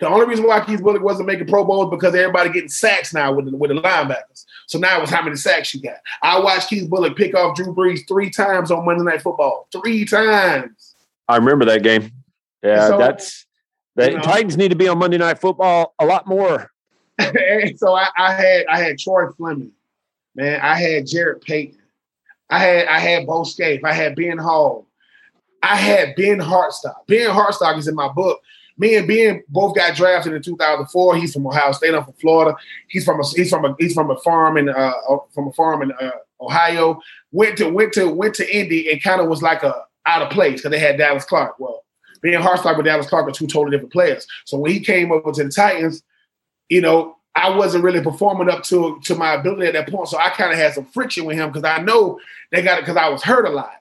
[0.00, 3.12] The only reason why Keith Bulluck wasn't making Pro Bowl is because everybody getting sacks
[3.12, 4.44] now with the, with the linebackers.
[4.66, 5.96] So now it was how many sacks you got.
[6.22, 9.68] I watched Keith Bulluck pick off Drew Brees three times on Monday Night Football.
[9.72, 10.94] Three times.
[11.28, 12.12] I remember that game.
[12.62, 13.46] Yeah, so, that's
[13.96, 16.70] the you know, Titans need to be on Monday Night Football a lot more.
[17.76, 19.72] so I, I, had I had Troy Fleming,
[20.34, 20.60] man.
[20.60, 21.78] I had Jarrett Payton.
[22.50, 23.84] I had I had Bo Scaife.
[23.84, 24.86] I had Ben Hall.
[25.62, 27.06] I had Ben Hartsock.
[27.06, 28.40] Ben Hartsock is in my book.
[28.80, 31.16] Me and Ben both got drafted in 2004.
[31.16, 31.94] He's from Ohio State.
[31.94, 32.56] I'm from Florida.
[32.88, 34.92] He's from a he's from a he's from a farm in uh
[35.34, 36.98] from a farm in uh, Ohio.
[37.30, 39.74] Went to went to went to Indy and kind of was like a
[40.06, 41.60] out of place because they had Dallas Clark.
[41.60, 41.84] Well,
[42.22, 44.26] Ben Hartsock with Dallas Clark are two totally different players.
[44.46, 46.02] So when he came over to the Titans,
[46.70, 50.08] you know, I wasn't really performing up to to my ability at that point.
[50.08, 52.18] So I kind of had some friction with him because I know
[52.50, 53.79] they got it because I was hurt a lot.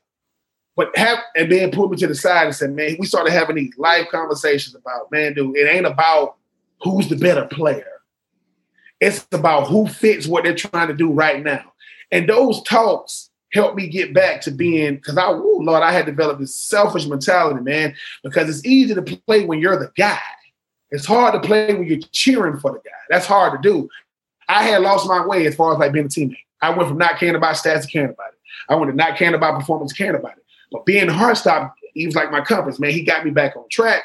[0.79, 3.57] But have and then pulled me to the side and said, man, we started having
[3.57, 6.37] these live conversations about, man, dude, it ain't about
[6.81, 7.99] who's the better player.
[9.01, 11.73] It's about who fits what they're trying to do right now.
[12.13, 16.05] And those talks helped me get back to being because I, ooh, Lord, I had
[16.05, 17.93] developed this selfish mentality, man.
[18.23, 20.21] Because it's easy to play when you're the guy.
[20.91, 22.95] It's hard to play when you're cheering for the guy.
[23.09, 23.89] That's hard to do.
[24.47, 26.37] I had lost my way as far as like being a teammate.
[26.61, 28.39] I went from not caring about stats to caring about it.
[28.69, 30.45] I went to not caring about performance caring about it.
[30.71, 32.91] But Ben Hartsock, he was like my compass, man.
[32.91, 34.03] He got me back on track.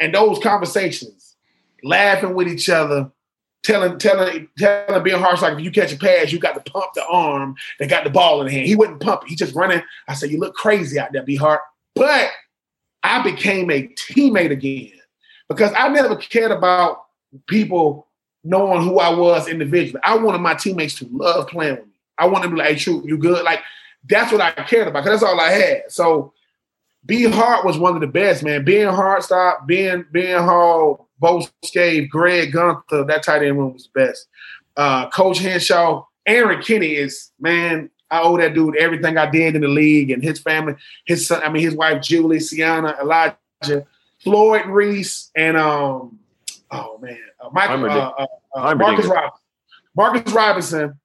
[0.00, 1.36] And those conversations,
[1.82, 3.10] laughing with each other,
[3.62, 6.92] telling telling telling Ben Hartsock like if you catch a pass, you got to pump
[6.94, 8.66] the arm that got the ball in the hand.
[8.66, 9.28] He wouldn't pump it.
[9.28, 9.82] He just running.
[10.08, 11.60] I said, you look crazy out there, be Hart.
[11.94, 12.30] But
[13.02, 14.92] I became a teammate again
[15.48, 17.04] because I never cared about
[17.46, 18.08] people
[18.44, 20.00] knowing who I was individually.
[20.04, 21.92] I wanted my teammates to love playing with me.
[22.18, 23.44] I wanted to be like, hey, true, you good?
[23.44, 23.60] Like
[24.08, 25.82] that's what I cared about because that's all I had.
[25.88, 26.32] So
[27.04, 28.64] B Hart was one of the best, man.
[28.64, 34.00] Ben Hartsock, Ben Ben Hall, Bo Scaife, Greg Gunther, that tight end room was the
[34.00, 34.28] best.
[34.76, 37.90] Uh, Coach Henshaw, Erron Kinney is man.
[38.10, 40.74] I owe that dude everything I did in the league and his family,
[41.06, 41.42] his son.
[41.42, 43.86] I mean, his wife Julie, Sienna, Elijah,
[44.18, 46.18] Floyd Reese, and um,
[46.70, 49.38] oh man, uh, Michael, uh, uh, uh Marcus Robinson.
[49.94, 51.00] Marcus Robinson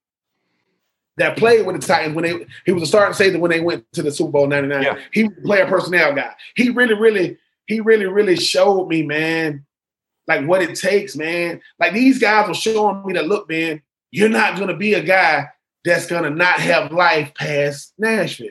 [1.18, 3.86] that played with the Titans when they he was a starting safety when they went
[3.94, 4.84] to the Super Bowl '99.
[4.84, 5.00] Yeah.
[5.12, 6.34] He was a player personnel guy.
[6.56, 9.66] He really, really, he really, really showed me, man,
[10.28, 11.62] like what it takes, man.
[11.80, 15.48] Like these guys were showing me that look, man, you're not gonna be a guy
[15.84, 18.50] that's gonna not have life past Nashville.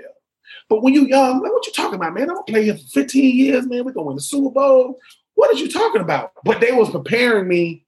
[0.69, 2.29] But when you young, like, what you talking about, man?
[2.29, 3.85] I'm gonna play here for 15 years, man.
[3.85, 4.99] We're gonna win the Super Bowl.
[5.35, 6.33] What are you talking about?
[6.45, 7.85] But they was preparing me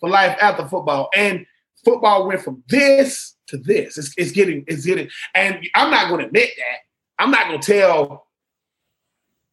[0.00, 1.08] for life after football.
[1.14, 1.46] And
[1.84, 3.98] football went from this to this.
[3.98, 7.22] It's, it's getting, it's getting, and I'm not gonna admit that.
[7.22, 8.26] I'm not gonna tell,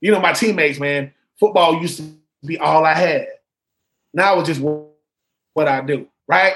[0.02, 2.04] you know, my teammates, man, football used to
[2.46, 3.28] be all I had.
[4.14, 6.54] Now it's just what I do, right?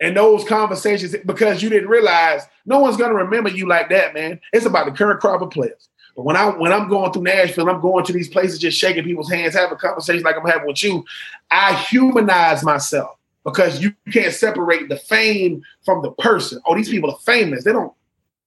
[0.00, 4.40] And those conversations, because you didn't realize no one's gonna remember you like that, man.
[4.52, 5.88] It's about the current crop of players.
[6.16, 9.04] But when I when I'm going through Nashville, I'm going to these places, just shaking
[9.04, 11.04] people's hands, having conversations like I'm having with you.
[11.50, 16.60] I humanize myself because you can't separate the fame from the person.
[16.66, 17.64] Oh, these people are famous.
[17.64, 17.92] They don't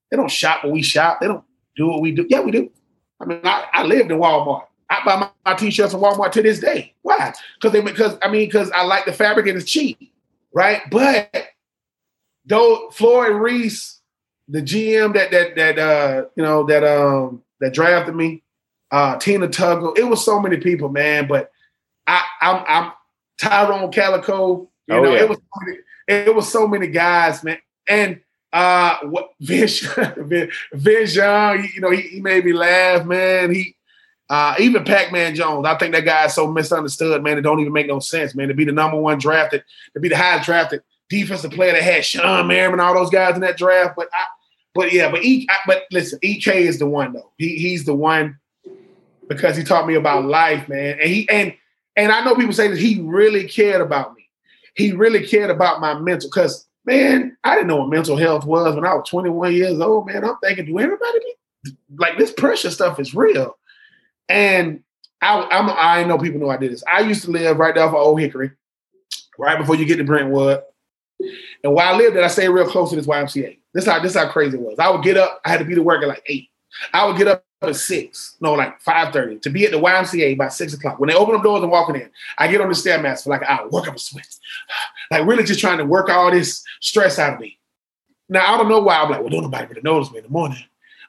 [0.10, 1.20] they don't shop what we shop.
[1.22, 1.44] They don't
[1.76, 2.26] do what we do.
[2.30, 2.70] Yeah, we do.
[3.20, 4.64] I mean, I, I lived in Walmart.
[4.90, 6.94] I buy my, my t-shirts from Walmart to this day.
[7.02, 7.34] Why?
[7.56, 10.12] Because they because I mean because I like the fabric and it's cheap,
[10.54, 10.82] right?
[10.90, 11.30] But
[12.46, 14.00] though Floyd Reese,
[14.48, 18.44] the GM that that that uh you know that um that drafted me,
[18.92, 21.28] uh Tina Tuggle, it was so many people, man.
[21.28, 21.52] But
[22.08, 22.92] I I'm I'm
[23.38, 25.22] Tyrone Calico, you oh, know, yeah.
[25.24, 27.58] it was so many, it was so many guys, man.
[27.88, 28.22] And
[28.54, 33.54] uh what Vision Vision, you know, he, he made me laugh, man.
[33.54, 33.76] He
[34.30, 37.38] uh, even Pac-Man Jones, I think that guy is so misunderstood, man.
[37.38, 38.50] It don't even make no sense, man.
[38.50, 42.04] To be the number one drafted, to be the highest drafted defensive player that had
[42.04, 43.96] Shawne Merriman, all those guys in that draft.
[43.96, 44.26] But I,
[44.74, 47.32] but yeah, but E, but listen, EK is the one though.
[47.38, 48.38] He he's the one
[49.28, 51.00] because he taught me about life, man.
[51.00, 51.54] And he and
[51.96, 54.17] and I know people say that he really cared about me.
[54.78, 58.74] He really cared about my mental because man, I didn't know what mental health was
[58.74, 60.08] when I was 21 years old.
[60.08, 63.58] Man, I'm thinking, do everybody be like this pressure stuff is real?
[64.30, 64.84] And
[65.22, 66.84] I, I'm, I know people know I did this.
[66.88, 68.52] I used to live right there off of Old Hickory,
[69.38, 70.62] right before you get to Brentwood.
[71.64, 73.58] And while I lived there, I stayed real close to this YMCA.
[73.74, 74.80] This how this how crazy it was.
[74.80, 75.42] I would get up.
[75.44, 76.50] I had to be to work at like eight.
[76.94, 80.38] I would get up at six, no, like five thirty, to be at the YMCA
[80.38, 81.00] by six o'clock.
[81.00, 83.42] When they open up doors and walking in, I get on the stairmaster for like
[83.42, 84.28] an hour, work up a sweat,
[85.12, 87.58] like really just trying to work all this stress out of me.
[88.30, 90.30] Now I don't know why I'm like, well, don't nobody really notice me in the
[90.30, 90.64] morning.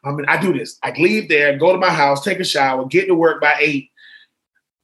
[0.05, 0.79] I mean, I do this.
[0.83, 3.91] I leave there, go to my house, take a shower, get to work by eight.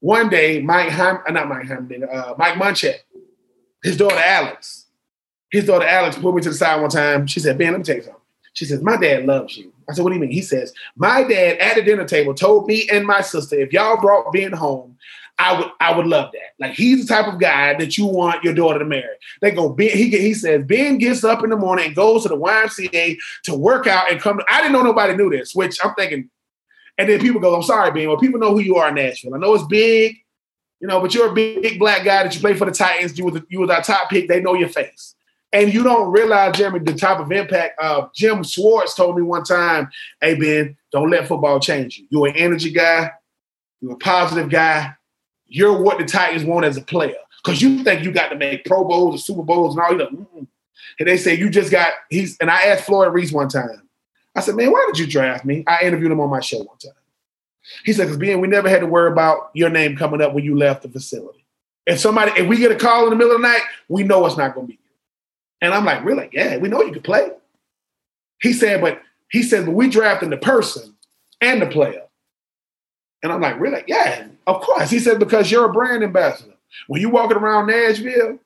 [0.00, 2.96] One day, Mike Ham, uh, not Mike Hamden, uh, Mike Munchak,
[3.82, 4.86] his daughter Alex,
[5.50, 7.26] his daughter Alex pulled me to the side one time.
[7.26, 8.20] She said, Ben, let me tell you something.
[8.54, 9.72] She says, My dad loves you.
[9.88, 10.30] I said, What do you mean?
[10.30, 14.00] He says, My dad at the dinner table told me and my sister, if y'all
[14.00, 14.96] brought Ben home,
[15.38, 16.64] I would I would love that.
[16.64, 19.16] Like he's the type of guy that you want your daughter to marry.
[19.40, 19.90] They go Ben.
[19.90, 23.54] He he says Ben gets up in the morning and goes to the YMCA to
[23.54, 24.40] work out and come.
[24.48, 26.30] I didn't know nobody knew this, which I'm thinking.
[26.96, 28.08] And then people go, "I'm sorry, Ben.
[28.08, 29.34] Well, people know who you are in Nashville.
[29.34, 30.16] I know it's big,
[30.80, 33.18] you know, but you're a big, big black guy that you play for the Titans.
[33.18, 34.28] You were the, you were our top pick.
[34.28, 35.13] They know your face."
[35.54, 37.80] And you don't realize, Jeremy, the type of impact.
[37.80, 39.88] Uh, Jim Schwartz told me one time,
[40.20, 42.06] "Hey Ben, don't let football change you.
[42.10, 43.12] You're an energy guy.
[43.80, 44.94] You're a positive guy
[45.54, 47.14] you're what the Titans want as a player.
[47.42, 49.92] Because you think you got to make Pro Bowls or Super Bowls and all.
[49.92, 50.48] You know,
[50.98, 52.36] and they say you just got he's.
[52.38, 53.82] And I asked Floyd Reese one time.
[54.34, 55.62] I said, man, why did you draft me?
[55.68, 56.92] I interviewed him on my show one time.
[57.84, 60.44] He said, because being we never had to worry about your name coming up when
[60.44, 61.44] you left the facility.
[61.86, 64.26] If somebody, if we get a call in the middle of the night, we know
[64.26, 64.78] it's not going to be.
[65.64, 66.28] And I'm like, really?
[66.30, 67.30] Yeah, we know you can play.
[68.42, 69.00] He said, but
[69.30, 70.94] he said, but we drafting the person
[71.40, 72.02] and the player.
[73.22, 73.82] And I'm like, really?
[73.86, 74.90] Yeah, of course.
[74.90, 76.52] He said, because you're a brand ambassador.
[76.86, 78.38] When you walking around Nashville,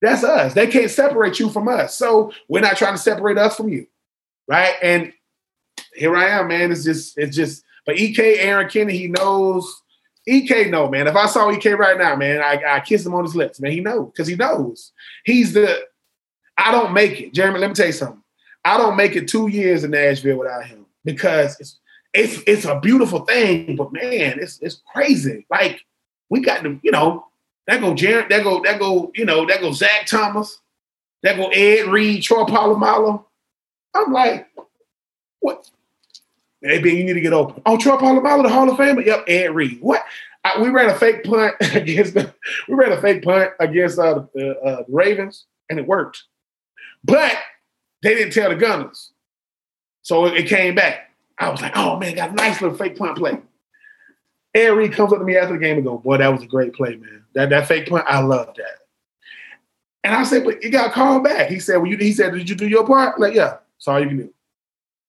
[0.00, 0.54] that's us.
[0.54, 1.94] They can't separate you from us.
[1.94, 3.86] So we're not trying to separate us from you.
[4.48, 4.74] Right.
[4.82, 5.12] And
[5.92, 6.72] here I am, man.
[6.72, 9.82] It's just, it's just, but EK, Erron Kinney, he knows.
[10.26, 11.06] EK know, man.
[11.06, 13.72] If I saw EK right now, man, I, I kiss him on his lips, man.
[13.72, 14.92] He knows because he knows.
[15.26, 15.82] He's the.
[16.56, 17.58] I don't make it, Jeremy.
[17.58, 18.22] Let me tell you something.
[18.64, 21.78] I don't make it two years in Nashville without him because it's
[22.14, 25.46] it's it's a beautiful thing, but man, it's it's crazy.
[25.50, 25.84] Like
[26.28, 27.26] we got to, you know,
[27.66, 30.60] that go Jared, that go, that go, you know, that go Zach Thomas,
[31.22, 33.24] that go Ed Reed, Troy Polamalu.
[33.94, 34.48] I'm like,
[35.40, 35.70] what?
[36.60, 37.62] Hey, Ben, you need to get open.
[37.66, 39.04] Oh, Troy Polamalu, the Hall of Famer?
[39.04, 39.80] Yep, Ed Reed.
[39.80, 40.02] What?
[40.44, 42.32] I, we ran a fake punt against the,
[42.68, 46.24] we ran a fake punt against uh, the, uh, the Ravens, and it worked.
[47.04, 47.36] But
[48.02, 49.10] they didn't tell the Gunners.
[50.02, 51.10] So it, it came back.
[51.38, 53.38] I was like, oh man, got a nice little fake punt play.
[54.54, 56.46] Ed Reed comes up to me after the game and go, boy, that was a
[56.46, 57.24] great play, man.
[57.34, 58.78] That that fake punt, I love that.
[60.04, 61.48] And I said, but you got called back.
[61.48, 63.20] He said, well, you, he said, did you do your part?
[63.20, 64.34] Like, yeah, that's all you can do.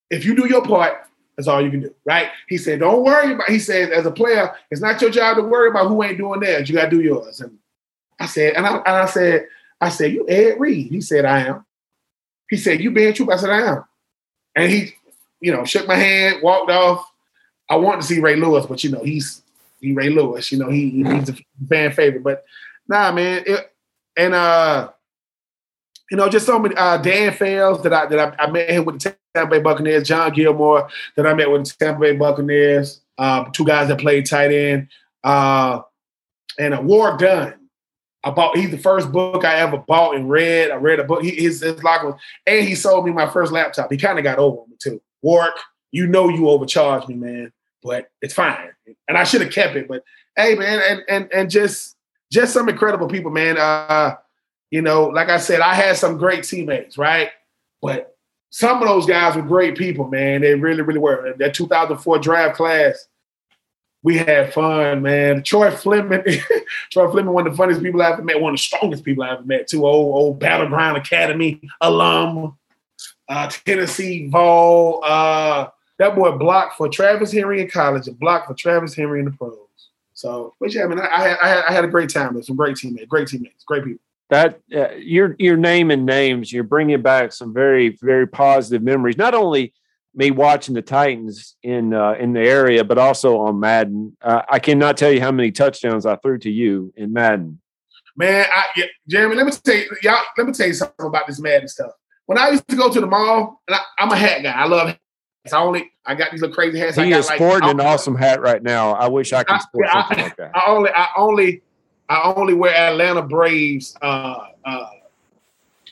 [0.10, 2.30] If you do your part, that's all you can do, right?
[2.48, 3.50] He said, don't worry about.
[3.50, 6.40] He said, as a player, it's not your job to worry about who ain't doing
[6.40, 6.70] theirs.
[6.70, 7.42] You got to do yours.
[7.42, 7.58] And
[8.20, 9.48] I said, and I, and I said,
[9.82, 10.92] I said, you Ed Reed.
[10.92, 11.66] He said, I am.
[12.54, 13.32] He said, you Ben Troupe.
[13.32, 13.84] I said, I am.
[14.56, 14.94] And he,
[15.42, 17.04] you know, shook my hand, walked off.
[17.68, 19.42] I wanted to see Ray Lewis, but you know, he's
[19.82, 20.52] he Ray Lewis.
[20.52, 21.36] You know, he he's a
[21.68, 22.24] fan favorite.
[22.24, 22.46] But
[22.88, 23.42] nah, man.
[23.48, 23.74] It,
[24.16, 24.92] and uh,
[26.12, 28.86] you know, just so many uh Dan Fales that I that I, I met him
[28.86, 33.02] with the Tampa Bay Buccaneers, John Gilmore that I met with the Tampa Bay Buccaneers,
[33.18, 34.90] uh, two guys that played tight end,
[35.24, 35.82] uh,
[36.60, 37.56] and a War Gunn.
[38.24, 38.58] I bought.
[38.58, 40.72] He's the first book I ever bought and read.
[40.72, 41.24] I read a book.
[41.24, 43.92] He, his his locker was, and he sold me my first laptop.
[43.92, 45.02] He kind of got over me too.
[45.22, 45.54] Warwick,
[45.92, 48.70] you know you overcharged me, man, but it's fine.
[49.08, 49.88] And I should have kept it.
[49.88, 50.04] But
[50.36, 51.98] hey, man, and and and just
[52.32, 53.58] just some incredible people, man.
[53.58, 54.16] Uh,
[54.72, 57.30] you know, like I said, I had some great teammates, right?
[57.82, 58.16] But
[58.50, 60.42] some of those guys were great people, man.
[60.42, 61.34] They really, really were.
[61.38, 63.08] That 2004 draft class
[64.04, 65.44] we had fun, man.
[65.44, 66.24] Troy Fleming,
[66.92, 69.24] Troy Fleming, one of the funniest people I ever met, one of the strongest people
[69.24, 69.86] I ever met, too.
[69.86, 72.58] Old, old Battleground Academy alum,
[73.30, 75.02] uh, Tennessee Vol.
[75.04, 79.26] Uh, that boy blocked for Travis Henry in college and blocked for Travis Henry in
[79.26, 79.58] the pros.
[80.14, 82.56] So, but yeah, I mean, I, I, had, I had a great time with some
[82.56, 84.00] great teammates, great teammates, great people.
[84.30, 86.52] That uh, you're you're naming names.
[86.52, 89.18] You're bringing back some very very positive memories.
[89.18, 89.74] Not only
[90.16, 94.16] me watching the Titans in uh, in the area, but also on Madden.
[94.22, 97.60] Uh, I cannot tell you how many touchdowns I threw to you in Madden.
[98.16, 101.26] Man, I, yeah, Jeremy, let me tell you, y'all, let me tell you something about
[101.26, 101.92] this Madden stuff.
[102.28, 104.52] When I used to go to the mall, and I, am a hat guy.
[104.52, 105.54] I love hats.
[105.54, 106.96] I only I got these little crazy hats.
[106.96, 108.92] He I is sporting an awesome hat right now.
[108.92, 110.52] I wish I could sport I, something I, like that.
[110.56, 111.62] I only I only
[112.08, 114.90] I only wear Atlanta Braves uh uh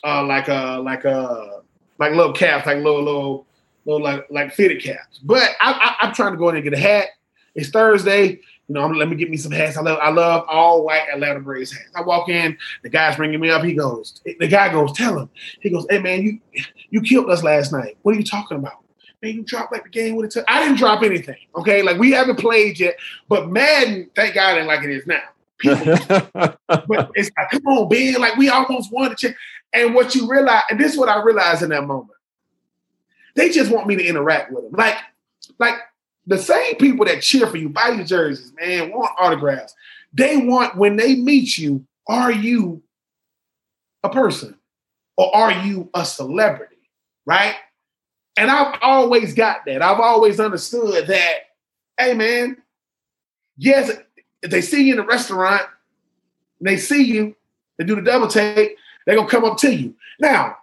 [0.03, 1.61] uh like a like a
[1.97, 3.47] like little caps, like little little
[3.85, 5.19] little like like fitted caps.
[5.19, 7.07] But I, I, am trying to go in and get a hat.
[7.55, 8.39] It's Thursday.
[8.67, 9.77] You know, I'm, let me get me some hats.
[9.77, 11.89] I love I love all white Atlanta Braves hats.
[11.95, 13.63] I walk in, the guy's bringing me up.
[13.63, 15.29] He goes, the guy goes, tell him.
[15.59, 16.39] He goes, hey man, you
[16.89, 17.97] you killed us last night.
[18.03, 18.77] What are you talking about?
[19.21, 20.45] Man, you dropped like the game with it.
[20.47, 21.37] I didn't drop anything.
[21.55, 22.95] Okay, like we haven't played yet.
[23.27, 25.21] But Madden, thank God, and like it is now.
[26.87, 29.35] But it's like, come on, Ben, like we almost won the chance.
[29.73, 32.11] And what you realize, and this is what I realized in that moment
[33.35, 34.73] they just want me to interact with them.
[34.73, 34.97] Like,
[35.59, 35.75] like
[36.27, 39.73] the same people that cheer for you, buy your jerseys, man, want autographs.
[40.13, 42.81] They want when they meet you, are you
[44.03, 44.57] a person
[45.17, 46.75] or are you a celebrity?
[47.25, 47.55] Right?
[48.37, 49.81] And I've always got that.
[49.81, 51.33] I've always understood that,
[51.97, 52.57] hey man,
[53.57, 53.91] yes,
[54.41, 55.63] if they see you in a restaurant,
[56.59, 57.35] they see you,
[57.77, 59.95] they do the double take, they're gonna come up to you.
[60.19, 60.57] Now,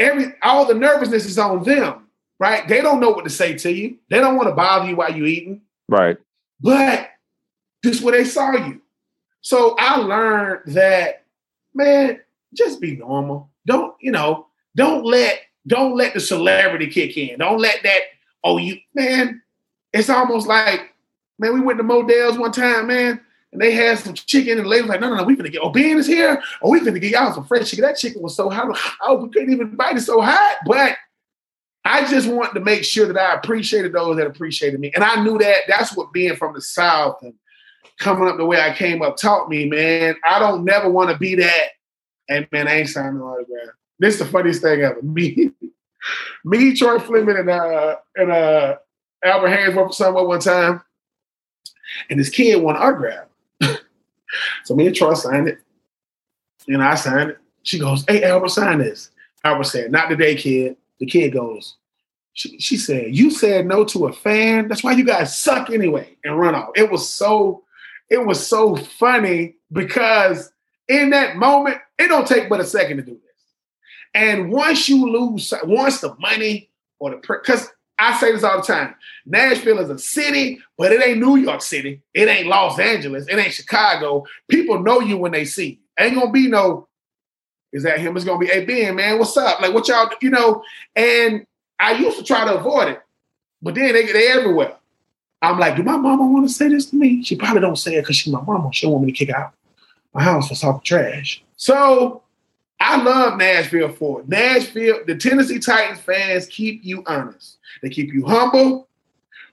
[0.00, 2.06] every all the nervousness is on them,
[2.38, 2.66] right?
[2.66, 3.98] They don't know what to say to you.
[4.08, 5.60] They don't want to bother you while you're eating.
[5.88, 6.16] Right.
[6.60, 7.10] But
[7.82, 8.80] this where they saw you.
[9.42, 11.24] So I learned that,
[11.74, 12.20] man,
[12.54, 13.50] just be normal.
[13.66, 17.38] Don't, you know, don't let don't let the celebrity kick in.
[17.38, 18.00] Don't let that,
[18.42, 19.42] oh, you man,
[19.92, 20.94] it's almost like,
[21.38, 23.20] man, we went to Modell's one time, man
[23.52, 25.48] and they had some chicken, and the lady was like, "No, no, no, we gonna
[25.48, 25.62] get.
[25.62, 26.40] Oh, Ben is here.
[26.62, 27.84] Oh, we gonna get y'all some fresh chicken.
[27.84, 28.78] That chicken was so hot.
[29.02, 30.58] Oh, we couldn't even bite it so hot.
[30.66, 30.96] But
[31.84, 35.22] I just wanted to make sure that I appreciated those that appreciated me, and I
[35.22, 37.34] knew that that's what being from the South and
[37.98, 39.66] coming up the way I came up taught me.
[39.66, 41.68] Man, I don't never want to be that.
[42.28, 43.74] And man, I ain't signing no autograph.
[43.98, 45.02] This is the funniest thing ever.
[45.02, 45.50] Me,
[46.44, 48.76] me, Troy Fleming, and uh, and uh,
[49.22, 50.80] Albert Haynesworth somewhere one time,
[52.08, 53.26] and this kid won autograph.
[54.64, 55.58] So me and Troy signed it.
[56.68, 57.38] And I signed it.
[57.62, 59.10] She goes, Hey, Albert, sign this.
[59.44, 60.76] Albert said, Not today, kid.
[60.98, 61.76] The kid goes,
[62.32, 64.68] she, she said, You said no to a fan.
[64.68, 66.70] That's why you guys suck anyway and run off.
[66.76, 67.64] It was so,
[68.08, 70.52] it was so funny because
[70.88, 73.20] in that moment, it don't take but a second to do this.
[74.14, 77.68] And once you lose, once the money or the because
[78.00, 78.94] I say this all the time.
[79.26, 82.00] Nashville is a city, but it ain't New York City.
[82.14, 83.26] It ain't Los Angeles.
[83.28, 84.24] It ain't Chicago.
[84.48, 85.76] People know you when they see you.
[85.98, 86.88] Ain't gonna be no,
[87.72, 88.16] is that him?
[88.16, 89.60] It's gonna be, hey Ben, man, what's up?
[89.60, 90.62] Like what y'all, you know?
[90.96, 91.46] And
[91.78, 93.02] I used to try to avoid it,
[93.60, 94.76] but then they they everywhere.
[95.42, 97.22] I'm like, do my mama want to say this to me?
[97.22, 98.70] She probably don't say it because she's my mama.
[98.72, 99.52] She don't want me to kick out
[100.14, 101.42] my house for talking trash.
[101.56, 102.22] So
[102.80, 104.28] I love Nashville for it.
[104.28, 107.58] Nashville, the Tennessee Titans fans keep you honest.
[107.82, 108.88] They keep you humble,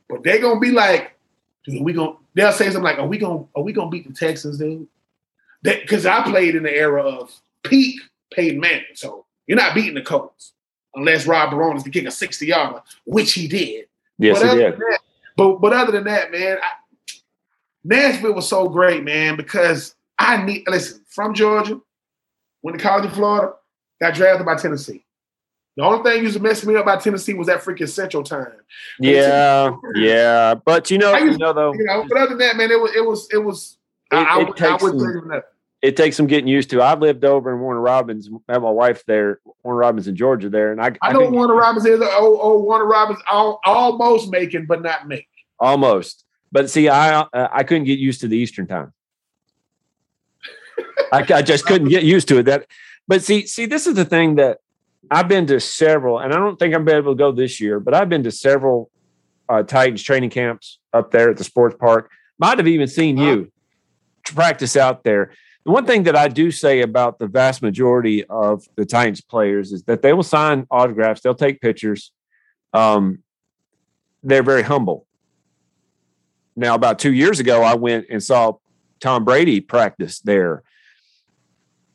[0.10, 1.18] but they're gonna be like,
[1.66, 4.14] dude, we gonna they'll say something like, Are we gonna are we gonna beat the
[4.14, 4.88] Texans, dude?
[5.62, 8.00] Because I played in the era of peak
[8.32, 8.86] Peyton Manning.
[8.94, 10.54] So you're not beating the Colts
[10.96, 13.88] unless Rob Bironas can kick a 60 yarder, which he did.
[14.18, 14.78] Yes, but he did.
[14.78, 15.00] That,
[15.36, 17.18] but but other than that, man, I,
[17.84, 21.82] Nashville was so great, man, because I need listen from Georgia,
[22.62, 23.54] went to college in Florida,
[24.02, 25.04] got drafted by Tennessee.
[25.78, 28.52] The only thing used to mess me up about Tennessee was that freaking Central Time.
[29.00, 32.72] Yeah, yeah, but you know, you know though, you know, but other than that, man,
[32.72, 33.78] it was it was it was.
[34.12, 35.42] It, I, it I, I would some,
[35.84, 36.82] it takes some getting used to.
[36.82, 40.72] I lived over in Warner Robins, had my wife there, Warner Robins in Georgia there,
[40.72, 40.88] and I.
[41.02, 45.08] I, I know Warner Robins is oh, oh Warner Robins all, almost making, but not
[45.08, 45.26] making.
[45.60, 48.94] Almost, but see, I uh, I couldn't get used to the Eastern time.
[51.12, 52.44] I, I just couldn't get used to it.
[52.44, 52.68] That,
[53.08, 54.60] but see, see, this is the thing that
[55.10, 57.80] I've been to several, and I don't think I'm be able to go this year,
[57.80, 58.90] but I've been to several
[59.50, 62.12] uh, Titans training camps up there at the sports park.
[62.40, 63.52] Might have even seen you
[64.26, 65.32] practice out there.
[65.66, 69.72] The one thing that I do say about the vast majority of the Titans players
[69.72, 72.12] is that they will sign autographs, they'll take pictures.
[72.74, 73.24] Um,
[74.24, 75.06] they're very humble.
[76.56, 78.54] Now, about two years ago, I went and saw
[79.00, 80.64] Tom Brady practiced there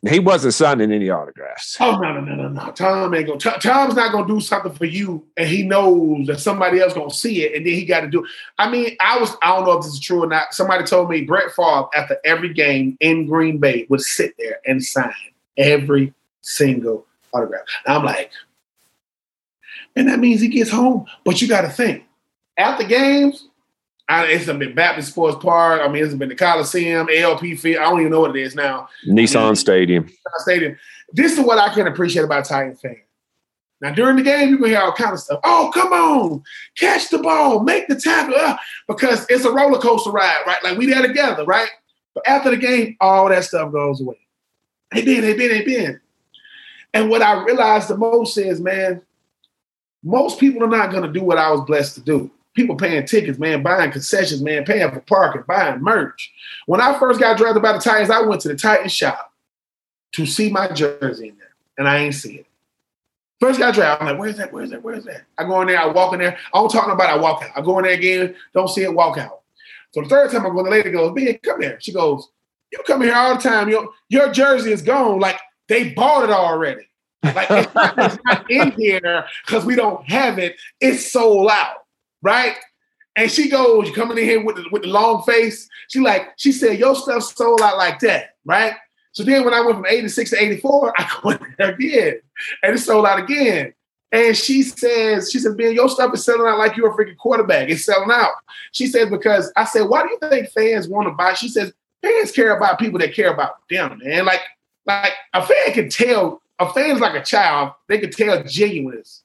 [0.09, 1.77] he wasn't signing any autographs.
[1.79, 2.73] Oh no, no, no, no, no.
[2.73, 3.39] Tom ain't gonna.
[3.39, 7.45] Tom's not gonna do something for you, and he knows that somebody else gonna see
[7.45, 8.25] it, and then he got to do.
[8.25, 8.31] It.
[8.59, 9.37] I mean, I was.
[9.43, 10.55] I don't know if this is true or not.
[10.55, 14.83] Somebody told me Brett Favre after every game in Green Bay would sit there and
[14.83, 15.15] sign
[15.57, 17.63] every single autograph.
[17.87, 18.33] And I'm like,
[19.95, 21.07] and that means he gets home.
[21.25, 22.03] But you got to think
[22.59, 23.47] after games,
[24.09, 25.81] I, it's been Baptist Sports Park.
[25.83, 27.79] I mean, it's been the Coliseum, ALP Field.
[27.79, 28.89] I don't even know what it is now.
[29.09, 30.11] Nissan I mean, Stadium.
[30.39, 30.77] Stadium.
[31.13, 32.99] This is what I can appreciate about Titan fans.
[33.81, 35.41] Now, during the game, you can hear all kind of stuff.
[35.43, 36.43] Oh, come on,
[36.79, 40.63] catch the ball, make the tackle, uh, because it's a roller coaster ride, right?
[40.63, 41.69] Like we there together, right?
[42.15, 44.19] But after the game, all that stuff goes away.
[44.93, 46.01] They been, they been, they been.
[46.95, 49.03] And what I realized the most is, man,
[50.05, 53.05] most people are not going to do what I was blessed to do people paying
[53.07, 56.33] tickets, man, buying concessions, man, paying for parking, buying merch.
[56.67, 59.33] When I first got drafted by the Titans, I went to the Titan shop
[60.13, 62.47] to see my jersey in there, and I ain't see it.
[63.41, 64.53] First got drafted, I'm like, where's that?
[64.53, 64.83] Where's that?
[64.83, 65.23] Where's that?
[65.39, 66.39] I go in there, I walk in there.
[66.55, 67.51] I'm talking about I walk out.
[67.57, 69.41] I go in there again, don't see it, walk out.
[69.93, 71.79] So the third time I go, the lady goes, Ben, come here.
[71.81, 72.29] She goes,
[72.71, 73.69] You come here all the time.
[73.69, 75.21] Your, your jersey is gone.
[75.21, 75.39] Like
[75.69, 76.89] they bought it already.
[77.23, 80.57] Like it's not, it's not in here because we don't have it.
[80.81, 81.82] It's sold out
[82.23, 82.57] right?
[83.17, 85.69] And she goes, you coming in here with the, with the long face.
[85.89, 88.75] She like, she said, your stuff sold out like that, right?
[89.13, 92.21] So then when I went from 86 to 84, I in there again.
[92.63, 93.75] And it sold out again.
[94.11, 97.17] And she says, she said, Ben, your stuff is selling out like you're a freaking
[97.17, 97.71] quarterback.
[97.71, 98.33] It's selling out.
[98.73, 101.33] She says, because I said, why do you think fans want to buy?
[101.33, 104.27] She says, fans care about people that care about them, man.
[104.27, 104.41] Like,
[104.85, 109.22] like a fan can tell, a fan's like a child, they can tell genuineness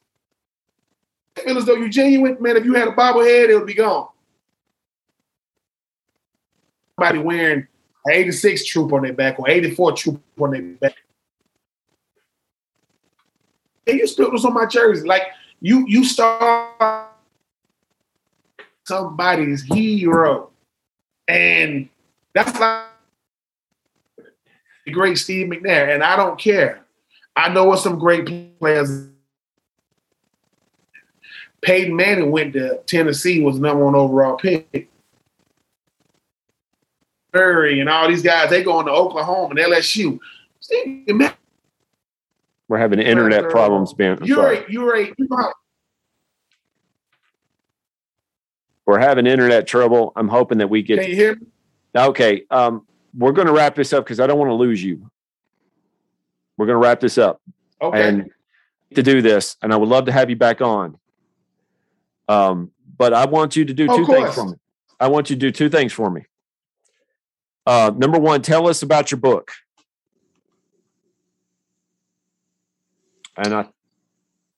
[1.37, 4.09] feel as though you're genuine, man, if you had a bobblehead, it would be gone.
[6.99, 7.67] Somebody wearing
[8.09, 10.95] 86 Troupe on their back or 84 Troupe on their back.
[13.85, 15.07] And you spilled this on my jersey.
[15.07, 15.23] Like
[15.61, 17.07] you you start
[18.85, 20.49] somebody's hero.
[21.27, 21.89] And
[22.33, 22.85] that's like
[24.85, 25.93] the great Steve McNair.
[25.93, 26.83] And I don't care.
[27.35, 29.09] I know what some great players
[31.61, 34.89] Peyton Manning went to Tennessee, was number one overall pick.
[37.33, 40.19] Murray and all these guys, they going to Oklahoma and LSU.
[42.67, 44.17] We're having internet problems, Ben.
[44.19, 45.53] I'm you're a, you're a, you're
[48.85, 50.13] We're having internet trouble.
[50.15, 50.99] I'm hoping that we get.
[50.99, 51.47] Can you hear me?
[51.95, 52.43] Okay.
[52.49, 52.85] Um,
[53.17, 55.09] we're going to wrap this up because I don't want to lose you.
[56.57, 57.41] We're going to wrap this up.
[57.81, 58.07] Okay.
[58.07, 58.31] And
[58.95, 60.97] to do this, and I would love to have you back on.
[62.27, 64.57] Um, but I want you to do two things for me.
[64.99, 66.25] I want you to do two things for me.
[67.65, 69.51] Uh, number one, tell us about your book.
[73.35, 73.65] And I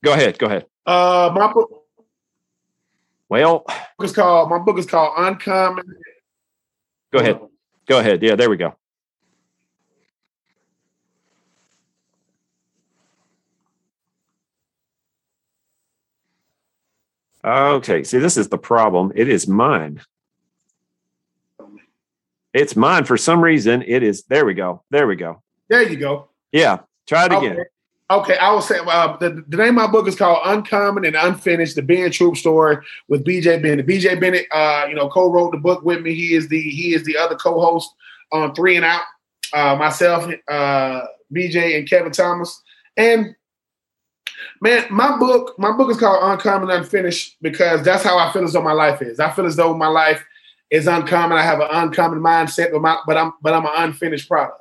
[0.04, 0.66] go ahead, go ahead.
[0.86, 1.84] Uh, my book.
[3.28, 3.66] Well,
[3.98, 5.86] book is called my book is called Uncommon.
[7.12, 7.40] Go ahead.
[7.88, 8.24] Go ahead.
[8.24, 8.76] Yeah, there we go.
[17.44, 19.12] Okay, see, this is the problem.
[19.16, 20.02] It is mine.
[22.54, 23.84] It's mine for some reason.
[23.84, 24.24] It is.
[24.24, 24.84] There we go.
[24.90, 25.42] There we go.
[25.70, 26.30] There you go.
[26.52, 27.52] Yeah, try it again.
[27.52, 27.64] Okay,
[28.34, 28.38] okay.
[28.38, 31.76] I will say uh, the, the name of my book is called Uncommon and Unfinished:
[31.76, 32.78] The Ben Troupe Story
[33.08, 33.88] with BJ Bennett.
[33.88, 36.16] BJ Bennett, uh, you know, co-wrote the book with me.
[36.16, 37.94] He is the he is the other co-host
[38.32, 39.04] on Three and Out.
[39.54, 41.02] Uh, myself, uh,
[41.34, 42.62] BJ, and Kevin Thomas,
[42.98, 43.36] and
[44.62, 48.54] Man, my book, my book is called Uncommon Unfinished because that's how I feel as
[48.54, 49.20] though my life is.
[49.20, 50.26] I feel as though my life
[50.70, 51.38] is uncommon.
[51.38, 54.60] I have an uncommon mindset, but, my, but I'm but I'm an unfinished product.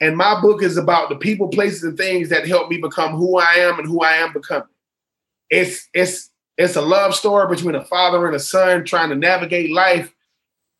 [0.00, 3.38] And my book is about the people, places, and things that help me become who
[3.38, 4.68] I am and who I am becoming.
[5.50, 9.70] It's it's it's a love story between a father and a son trying to navigate
[9.70, 10.12] life,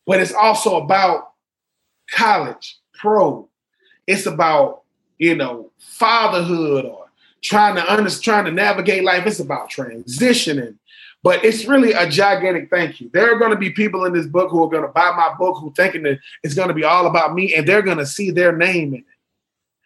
[0.06, 1.32] but it's also about
[2.10, 3.48] college, pro.
[4.06, 4.82] It's about
[5.18, 7.09] you know fatherhood or
[7.42, 9.26] trying to understand, trying to navigate life.
[9.26, 10.76] It's about transitioning.
[11.22, 13.10] But it's really a gigantic thank you.
[13.12, 15.34] There are going to be people in this book who are going to buy my
[15.38, 18.06] book who thinking that it's going to be all about me, and they're going to
[18.06, 19.04] see their name in it.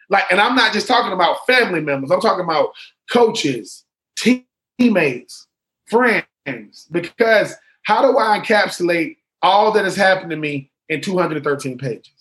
[0.09, 2.11] Like, and I'm not just talking about family members.
[2.11, 2.69] I'm talking about
[3.11, 3.83] coaches,
[4.15, 5.47] teammates,
[5.87, 6.87] friends.
[6.91, 12.11] Because how do I encapsulate all that has happened to me in 213 pages?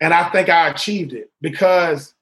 [0.00, 2.12] And I think I achieved it because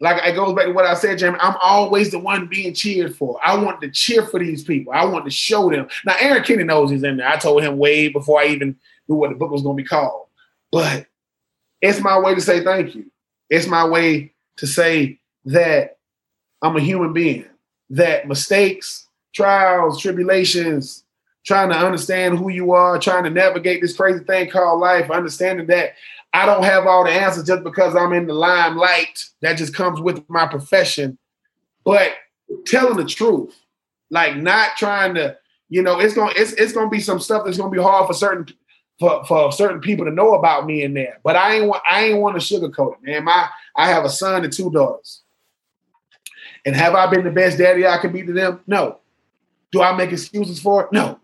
[0.00, 1.38] like it goes back to what I said, Jamie.
[1.40, 3.40] I'm always the one being cheered for.
[3.42, 4.92] I want to cheer for these people.
[4.92, 5.88] I want to show them.
[6.04, 7.28] Now, Erron Kinney knows he's in there.
[7.28, 8.76] I told him way before I even
[9.08, 10.26] knew what the book was going to be called.
[10.70, 11.06] But
[11.80, 13.10] it's my way to say thank you.
[13.48, 15.98] It's my way to say that
[16.60, 17.46] I'm a human being.
[17.90, 21.04] That mistakes, trials, tribulations,
[21.46, 25.68] trying to understand who you are, trying to navigate this crazy thing called life, understanding
[25.68, 25.92] that
[26.36, 29.24] I don't have all the answers just because I'm in the limelight.
[29.40, 31.16] That just comes with my profession.
[31.82, 32.12] But
[32.66, 33.58] telling the truth,
[34.10, 35.38] like not trying to,
[35.70, 38.12] you know, it's gonna it's it's gonna be some stuff that's gonna be hard for
[38.12, 38.54] certain
[39.00, 41.20] for, for certain people to know about me in there.
[41.24, 43.24] But I ain't want I ain't want to sugarcoat it, man.
[43.24, 45.22] My I have a son and two daughters.
[46.66, 48.60] And have I been the best daddy I can be to them?
[48.66, 48.98] No.
[49.72, 50.92] Do I make excuses for it?
[50.92, 51.18] No.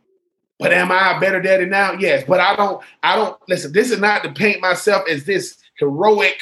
[0.62, 1.94] But am I a better daddy now?
[1.94, 2.22] Yes.
[2.26, 6.38] But I don't, I don't listen, this is not to paint myself as this heroic,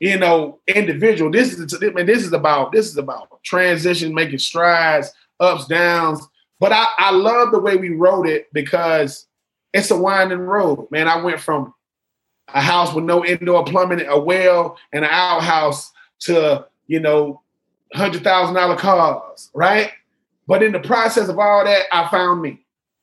[0.00, 1.30] you know, individual.
[1.30, 5.10] This is I mean, this is about this is about transition, making strides,
[5.40, 6.20] ups, downs.
[6.60, 9.26] But I, I love the way we wrote it because
[9.72, 10.88] it's a winding road.
[10.90, 11.72] Man, I went from
[12.48, 17.40] a house with no indoor plumbing, a well, and an outhouse to, you know,
[17.94, 19.90] hundred thousand dollar cars, right?
[20.46, 22.61] But in the process of all that, I found me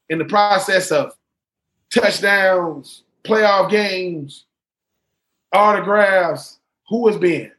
[0.09, 1.13] in the process of
[1.93, 4.45] touchdowns, playoff games,
[5.53, 7.51] autographs, who has been.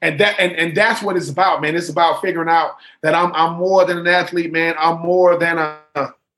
[0.00, 1.76] And that and, and that's what it's about, man.
[1.76, 4.74] It's about figuring out that I'm I'm more than an athlete, man.
[4.78, 5.78] I'm more than a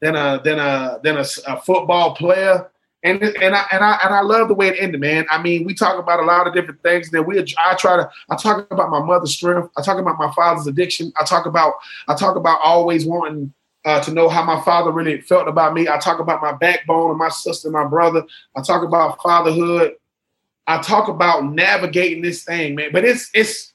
[0.02, 2.70] than a than a than a, a football player.
[3.02, 5.24] And and I and I and I love the way it ended, man.
[5.30, 7.10] I mean, we talk about a lot of different things.
[7.10, 9.70] That we I try to I talk about my mother's strength.
[9.78, 11.12] I talk about my father's addiction.
[11.18, 11.74] I talk about
[12.06, 13.52] I talk about always wanting
[13.84, 15.88] uh, to know how my father really felt about me.
[15.88, 18.24] I talk about my backbone and my sister, my brother.
[18.56, 19.94] I talk about fatherhood.
[20.66, 22.90] I talk about navigating this thing, man.
[22.92, 23.74] But it's it's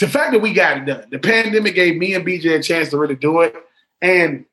[0.00, 1.06] the fact that we got it done.
[1.10, 3.54] The pandemic gave me and BJ a chance to really do it.
[4.00, 4.46] And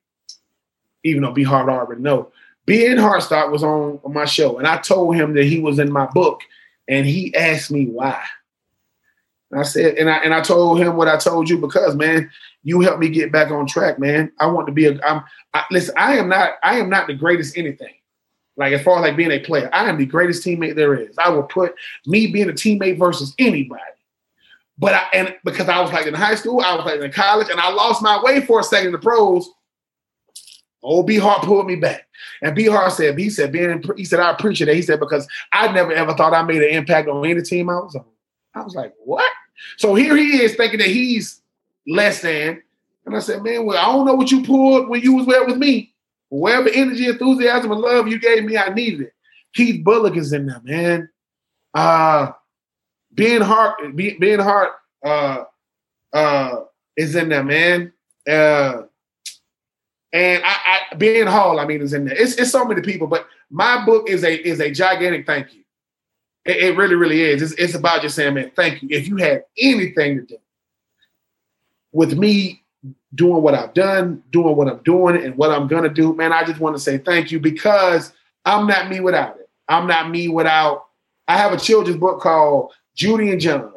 [1.04, 2.32] even though B Hart already know,
[2.66, 5.92] Ben Hartsock was on, on my show, and I told him that he was in
[5.92, 6.42] my book,
[6.88, 8.22] and he asked me why.
[9.50, 12.30] And I said, and I and I told him what I told you because, man,
[12.64, 14.32] you helped me get back on track, man.
[14.40, 15.00] I want to be a.
[15.04, 15.96] I'm I, listen.
[15.98, 16.54] I am not.
[16.64, 17.94] I am not the greatest anything.
[18.58, 21.18] Like as far as like being a player, I am the greatest teammate there is.
[21.18, 21.74] I will put
[22.06, 23.82] me being a teammate versus anybody.
[24.78, 27.50] But I and because I was like in high school, I was like in college,
[27.50, 29.50] and I lost my way for a second in the pros.
[30.84, 32.08] Old B Hart pulled me back.
[32.42, 34.76] And B Hart said, he said, being he said, I appreciate it.
[34.76, 37.76] He said, because I never ever thought I made an impact on any team I
[37.76, 38.06] was on.
[38.54, 39.32] I was like, what?
[39.78, 41.41] So here he is thinking that he's
[41.88, 42.62] less than.
[43.06, 45.46] And I said, man, well, I don't know what you pulled when you was there
[45.46, 45.94] with me.
[46.30, 49.14] Whatever energy, enthusiasm, and love you gave me, I needed it.
[49.54, 51.10] Keith Bulluck is in there, man.
[51.74, 52.32] Uh
[53.12, 54.72] Ben Hart, Ben Hart
[55.04, 55.44] uh
[56.14, 56.62] uh
[56.96, 57.92] is in there, man.
[58.28, 58.84] Uh
[60.14, 62.16] and I, I Ben Hall, I mean, is in there.
[62.18, 65.64] It's, it's so many people, but my book is a is a gigantic thank you.
[66.46, 67.42] It, it really, really is.
[67.42, 68.90] It's, it's about just saying, man, thank you.
[68.92, 70.38] If you had anything to do,
[71.92, 72.64] with me
[73.14, 76.44] doing what I've done, doing what I'm doing, and what I'm gonna do, man, I
[76.44, 78.14] just want to say thank you because
[78.46, 79.50] I'm not me without it.
[79.68, 80.86] I'm not me without.
[81.28, 83.72] I have a children's book called Judee and Jon.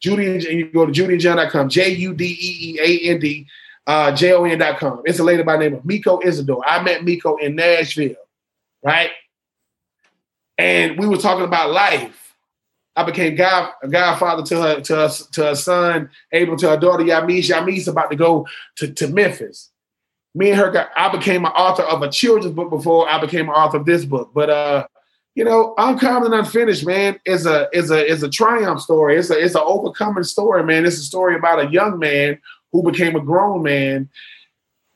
[0.00, 3.46] Judy and you go to judeeandjon.com, J U D E E A N D,
[3.86, 5.02] uh, J O N.com.
[5.04, 6.62] It's a lady by the name of Miko Isidore.
[6.66, 8.14] I met Miko in Nashville,
[8.82, 9.10] right?
[10.56, 12.27] And we were talking about life
[12.98, 16.76] I became god, a godfather to her, to her, to her son, Abel, to her
[16.76, 17.48] daughter Yamis.
[17.48, 18.44] Yamis about to go
[18.74, 19.70] to, to Memphis.
[20.34, 23.48] Me and her got, I became an author of a children's book before I became
[23.48, 24.32] an author of this book.
[24.34, 24.86] But uh,
[25.36, 29.16] you know, Uncommon and Unfinished, man, is a is a is a triumph story.
[29.16, 30.84] It's a it's an overcoming story, man.
[30.84, 32.40] It's a story about a young man
[32.72, 34.08] who became a grown man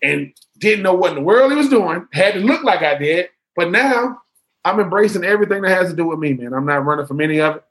[0.02, 2.98] and didn't know what in the world he was doing, had to look like I
[2.98, 4.20] did, But now
[4.64, 6.52] I'm embracing everything that has to do with me, man.
[6.52, 7.64] I'm not running from any of it.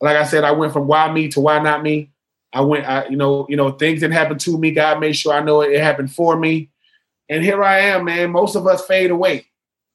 [0.00, 2.10] Like I said, I went from why me to why not me.
[2.52, 4.70] I went, I, you know, you know, things didn't happen to me.
[4.70, 6.70] God made sure I know it, it happened for me.
[7.28, 8.30] And here I am, man.
[8.30, 9.46] Most of us fade away,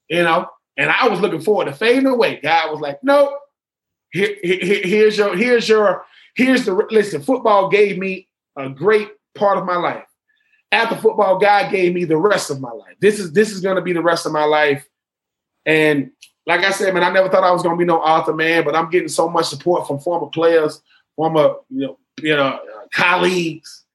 [0.09, 0.47] you know.
[0.77, 2.39] And I was looking forward to fading away.
[2.41, 3.33] God was like, nope.
[4.11, 7.21] Here, here, here's your, here's your, here's the listen.
[7.21, 8.27] Football gave me
[8.57, 10.05] a great part of my life.
[10.71, 12.95] After football, God gave me the rest of my life.
[13.01, 14.87] This is this is going to be the rest of my life.
[15.65, 16.11] And
[16.49, 18.65] like I said, man, I never thought I was to be no author, man.
[18.65, 20.81] But I'm getting so much support from former players,
[21.15, 22.59] former you know, you know,
[22.91, 23.85] colleagues,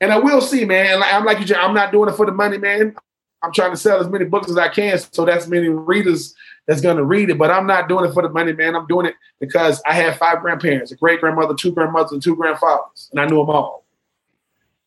[0.00, 1.02] and I will see, man.
[1.02, 2.94] I'm like you, I'm not doing it for the money, man.
[3.42, 6.34] I'm trying to sell as many books as I can, so that's many readers
[6.66, 7.36] that's to read it.
[7.36, 8.76] But I'm not doing it for the money, man.
[8.76, 12.36] I'm doing it because I had five grandparents, a great grandmother, two grandmothers, and two
[12.36, 13.83] grandfathers, and I knew them all.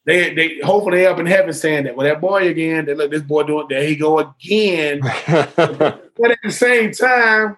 [0.08, 1.98] They, they hopefully they up in heaven saying that.
[1.98, 5.02] Well, that boy again, they look this boy doing there he go again.
[5.28, 7.58] but at the same time,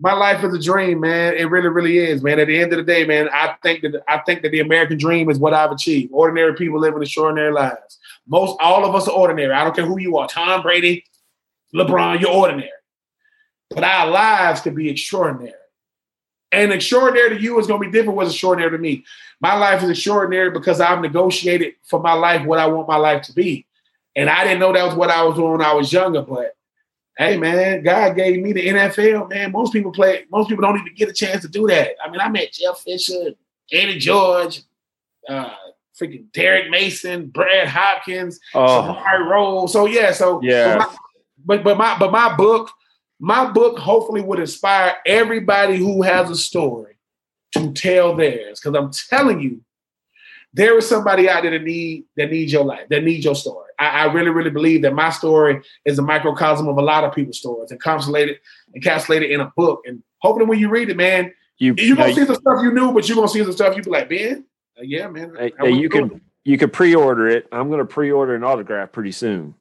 [0.00, 1.34] my life is a dream, man.
[1.34, 2.40] It really, really is, man.
[2.40, 4.96] At the end of the day, man, I think that I think that the American
[4.96, 6.12] dream is what I've achieved.
[6.14, 7.98] Ordinary people living extraordinary lives.
[8.26, 9.52] Most all of us are ordinary.
[9.52, 10.26] I don't care who you are.
[10.26, 11.04] Tom Brady,
[11.74, 12.70] LeBron, you're ordinary.
[13.68, 15.52] But our lives could be extraordinary.
[16.52, 19.04] And extraordinary to you is going to be different what's extraordinary to me.
[19.40, 23.22] My life is extraordinary because I've negotiated for my life what I want my life
[23.24, 23.66] to be.
[24.16, 26.56] And I didn't know that was what I was doing when I was younger, but
[27.16, 29.52] hey man, God gave me the NFL, man.
[29.52, 31.90] Most people play, most people don't even get a chance to do that.
[32.02, 33.32] I mean, I met Jeff Fisher,
[33.72, 34.62] Eddie George,
[35.28, 35.50] uh,
[36.00, 38.98] freaking Derrick Mason, Brad Hopkins, oh.
[39.04, 39.68] Samari.
[39.68, 40.78] So yeah, so yeah.
[40.78, 40.96] But, my,
[41.44, 42.70] but but my but my book,
[43.18, 46.93] my book hopefully would inspire everybody who has a story
[47.54, 48.60] to tell theirs.
[48.60, 49.60] Because I'm telling you,
[50.52, 53.70] there is somebody out there that need that needs your life, that needs your story.
[53.78, 57.12] I, I, really, really believe that my story is a microcosm of a lot of
[57.12, 58.36] people's stories, encapsulated,
[58.76, 59.82] encapsulated in a book.
[59.84, 62.92] And hopefully, when you read it, man, you you gonna see the stuff you knew,
[62.92, 64.44] but you're gonna see the stuff you be like, Ben,
[64.78, 65.34] uh, yeah, man.
[65.36, 67.48] Hey, hey, you can you can pre-order it.
[67.50, 69.54] I'm gonna pre-order an autograph pretty soon.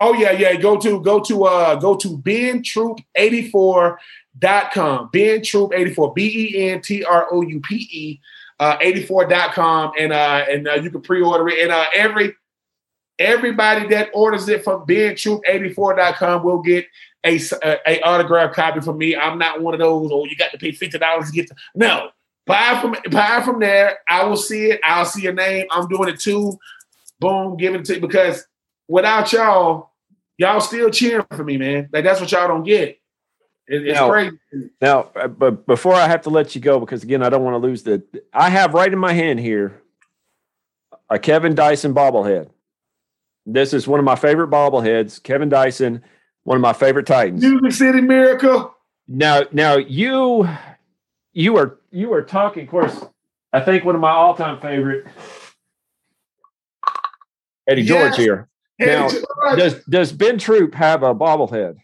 [0.00, 0.56] Oh yeah, yeah.
[0.56, 5.10] Go to go to uh go to bentroupe84.com.
[5.12, 8.20] Ben Troupe 84, B-E-N-T-R-O-U-P-E
[8.58, 11.60] uh 84.com and uh and uh, you can pre-order it.
[11.60, 12.34] And uh every
[13.18, 16.86] everybody that orders it from bentroupe84.com will get
[17.24, 19.14] a, a, a autograph copy from me.
[19.14, 22.10] I'm not one of those, oh, you got to pay $50 to get to no.
[22.46, 23.98] Buy from buy from there.
[24.08, 24.80] I will see it.
[24.82, 25.66] I'll see your name.
[25.70, 26.58] I'm doing it too.
[27.20, 28.44] Boom, give it to because
[28.88, 29.89] without y'all,
[30.40, 31.88] y'all still cheering for me, man.
[31.92, 32.98] Like that's what y'all don't get.
[33.68, 34.38] It, it's now, crazy.
[34.80, 37.58] Now, but before I have to let you go, because again, I don't want to
[37.58, 38.02] lose the.
[38.32, 39.80] I have right in my hand here
[41.10, 42.48] a Kevin Dyson bobblehead.
[43.46, 45.22] This is one of my favorite bobbleheads.
[45.22, 46.02] Kevin Dyson,
[46.44, 47.42] one of my favorite Titans.
[47.42, 48.74] Music City Miracle.
[49.06, 50.48] Now, now you,
[51.32, 52.64] you are you are talking.
[52.64, 53.04] Of course,
[53.52, 55.06] I think one of my all time favorite,
[57.68, 57.88] Eddie yes.
[57.88, 58.49] George here.
[58.80, 59.08] Now,
[59.56, 61.76] does does Ben Troupe have a bobblehead?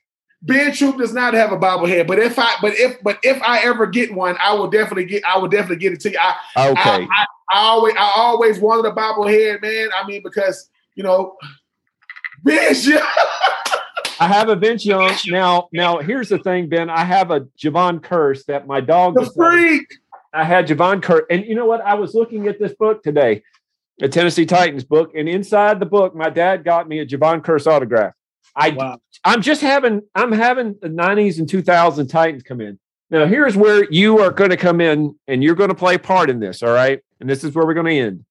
[0.42, 3.60] Ben Troupe does not have a bobblehead, but if I but if but if I
[3.60, 6.18] ever get one, I will definitely get I will definitely get it to you.
[6.20, 6.80] I, okay.
[6.80, 9.88] I, I, I always I always wanted a bobblehead, man.
[9.94, 11.36] I mean, because you know,
[12.44, 13.02] Vince Young.
[14.18, 15.12] I have a Vince Young.
[15.26, 16.88] Now, now here's the thing, Ben.
[16.88, 19.14] I have a Jevon Kearse that my dog.
[19.14, 19.86] The freak.
[20.32, 21.80] I had Jevon Kearse, and you know what?
[21.82, 23.42] I was looking at this book today,
[23.98, 27.66] the Tennessee Titans book, and inside the book, my dad got me a Jevon Kearse
[27.66, 28.12] autograph.
[28.54, 28.98] I, wow.
[29.24, 32.78] I'm just having, I'm having the '90s and 2000 Titans come in.
[33.10, 35.98] Now, here's where you are going to come in, and you're going to play a
[35.98, 36.62] part in this.
[36.62, 38.24] All right, and this is where we're going to end.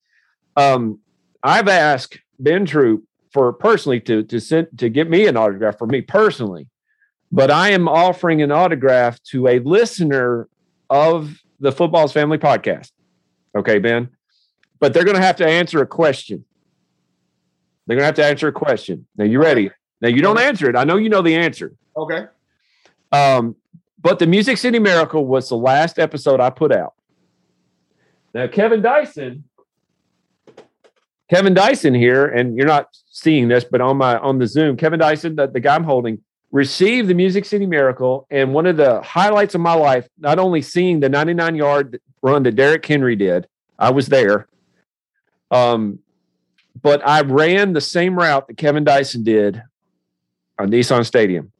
[0.55, 0.99] Um,
[1.43, 5.87] I've asked Ben Troupe for personally to to send to get me an autograph for
[5.87, 6.67] me personally,
[7.31, 10.47] but I am offering an autograph to a listener
[10.89, 12.91] of the Football's Family podcast.
[13.57, 14.09] Okay, Ben,
[14.79, 16.45] but they're going to have to answer a question.
[17.87, 19.05] They're going to have to answer a question.
[19.15, 19.71] Now, you ready?
[20.01, 20.75] Now, you don't answer it.
[20.75, 21.73] I know you know the answer.
[21.95, 22.25] Okay.
[23.11, 23.55] Um,
[24.01, 26.93] but the Music City Miracle was the last episode I put out.
[28.33, 29.45] Now, Kevin Dyson
[31.29, 34.99] Kevin Dyson here, and you're not seeing this, but on my on the Zoom, Kevin
[34.99, 36.21] Dyson, the, the guy I'm holding,
[36.51, 40.61] received the Music City Miracle, and one of the highlights of my life, not only
[40.61, 43.47] seeing the 99 yard run that Derrick Henry did,
[43.79, 44.47] I was there,
[45.51, 45.99] um,
[46.81, 49.61] but I ran the same route that Kevin Dyson did
[50.59, 51.51] on Nissan Stadium.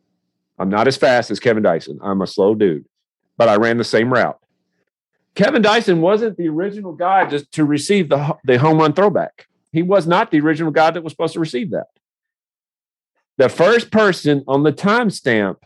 [0.57, 1.99] I'm not as fast as Kevin Dyson.
[2.01, 2.86] I'm a slow dude,
[3.38, 4.39] but I ran the same route.
[5.36, 9.47] Kevin Dyson wasn't the original guy just to receive the the home run throwback.
[9.71, 11.88] He was not the original guy that was supposed to receive that.
[13.38, 15.57] The first person on the timestamp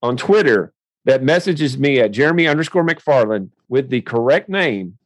[0.00, 0.72] on Twitter
[1.04, 4.96] that messages me at Jeremy underscore McFarland with the correct name,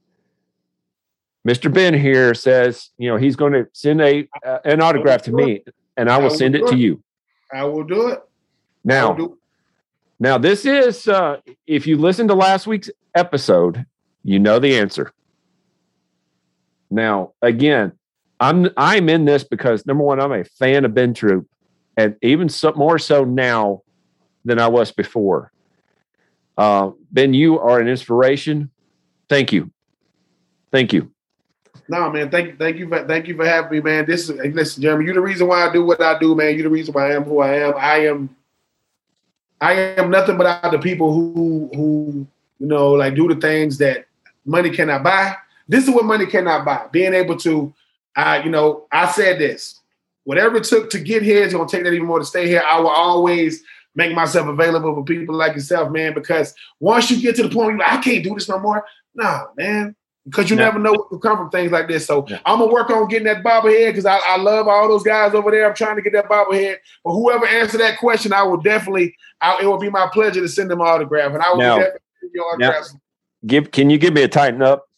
[1.46, 1.72] Mr.
[1.72, 5.62] Ben here says, you know, he's going to send a uh, an autograph to me,
[5.96, 7.02] and I will send it to you.
[7.52, 8.20] I will do it.
[8.84, 9.38] Now, do it.
[10.18, 11.36] now this is uh,
[11.66, 13.86] if you listen to last week's episode,
[14.24, 15.12] you know the answer.
[16.90, 17.92] Now, again,
[18.40, 21.48] I'm I'm in this because number one, I'm a fan of Ben Troupe,
[21.96, 23.82] and even so, more so now
[24.44, 25.52] than I was before.
[26.58, 28.70] Uh, ben, you are an inspiration.
[29.28, 29.70] Thank you,
[30.72, 31.12] thank you.
[31.88, 32.30] No, man.
[32.30, 34.06] Thank thank you for thank you for having me, man.
[34.06, 35.04] This is listen, Jeremy.
[35.04, 36.54] You're the reason why I do what I do, man.
[36.54, 37.74] You're the reason why I am who I am.
[37.76, 38.36] I am
[39.60, 42.26] I am nothing but the people who who
[42.58, 44.06] you know like do the things that
[44.44, 45.36] money cannot buy.
[45.68, 46.86] This is what money cannot buy.
[46.90, 47.72] Being able to,
[48.16, 49.80] uh, you know, I said this.
[50.24, 52.62] Whatever it took to get here, gonna take that even more to stay here.
[52.66, 53.62] I will always
[53.94, 56.14] make myself available for people like yourself, man.
[56.14, 58.84] Because once you get to the point where like, I can't do this no more.
[59.14, 59.94] Nah, man
[60.26, 60.64] because you yeah.
[60.64, 62.06] never know what will come from things like this.
[62.06, 62.40] So yeah.
[62.44, 65.50] I'm gonna work on getting that bobblehead because I, I, love all those guys over
[65.50, 65.68] there.
[65.68, 66.76] I'm trying to get that bobblehead.
[67.04, 69.16] But whoever answer that question, I will definitely.
[69.40, 71.78] I, it will be my pleasure to send them an autograph, and I will now,
[71.78, 72.96] definitely give you autographs.
[73.46, 74.88] Give can you give me a tighten up?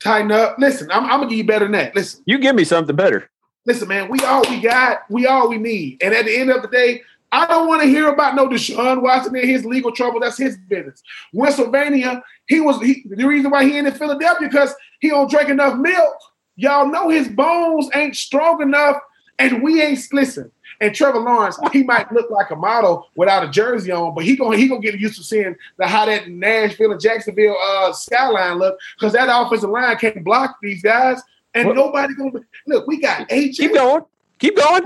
[0.00, 0.56] Tighten up.
[0.58, 1.94] Listen, I'm, I'm gonna give you better than that.
[1.94, 3.28] Listen, you give me something better.
[3.66, 6.62] Listen, man, we all we got, we all we need, and at the end of
[6.62, 10.20] the day, I don't want to hear about no Deshaun Watson and his legal trouble.
[10.20, 11.02] That's his business.
[11.34, 15.76] Pennsylvania, he was he, the reason why he in Philadelphia because he don't drink enough
[15.78, 16.14] milk.
[16.56, 18.96] Y'all know his bones ain't strong enough,
[19.38, 20.50] and we ain't listen.
[20.80, 24.36] And Trevor Lawrence, he might look like a model without a jersey on, but he
[24.36, 28.58] gonna he gonna get used to seeing the how that Nashville and Jacksonville uh, skyline
[28.58, 31.22] look because that offensive line can't block these guys,
[31.54, 31.76] and what?
[31.76, 32.86] nobody gonna look.
[32.86, 33.56] We got AJ.
[33.56, 34.04] Keep going.
[34.38, 34.82] Keep going.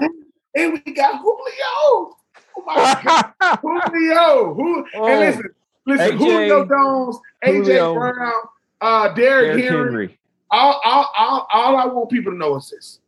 [0.55, 2.17] And we got Julio.
[2.59, 3.59] Oh my God.
[3.91, 4.55] Julio.
[4.55, 5.07] Who, oh.
[5.07, 5.55] And listen,
[5.87, 8.33] listen, AJ, Julio Jones, AJ Julio, Brown,
[8.81, 9.69] uh, Derrick, Henry.
[9.69, 10.19] Henry.
[10.51, 13.01] All, all, all, all I want people to know is this.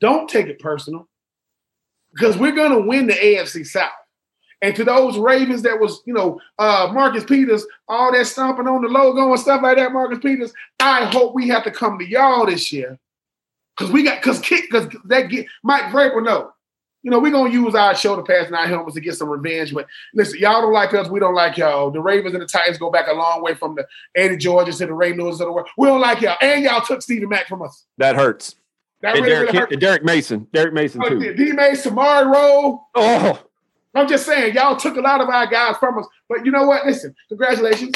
[0.00, 1.08] Don't take it personal.
[2.12, 3.90] Because we're gonna win the AFC South.
[4.62, 8.82] And to those Ravens that was, you know, uh, Marcus Peters, all that stomping on
[8.82, 12.08] the logo and stuff like that, Marcus Peters, I hope we have to come to
[12.08, 12.98] y'all this year.
[13.76, 16.52] Cause we got cause kick because that get Mike Vrabel know
[17.06, 19.72] you know, we're gonna use our shoulder pads and our helmets to get some revenge.
[19.72, 21.92] But listen, y'all don't like us, we don't like y'all.
[21.92, 23.86] The Ravens and the Titans go back a long way from the
[24.16, 25.68] Eddie Georges to the Ray Lewis of the world.
[25.78, 27.84] We don't like y'all, and y'all took Stephen Mack from us.
[27.98, 28.56] That hurts.
[29.02, 29.76] That and really, Derek, really hurts.
[29.76, 31.34] Derrick Mason, Derrick Mason oh, too.
[31.34, 32.88] D Mason, Rolle.
[32.96, 33.40] Oh,
[33.94, 36.08] I'm just saying, y'all took a lot of our guys from us.
[36.28, 36.86] But you know what?
[36.86, 37.94] Listen, congratulations.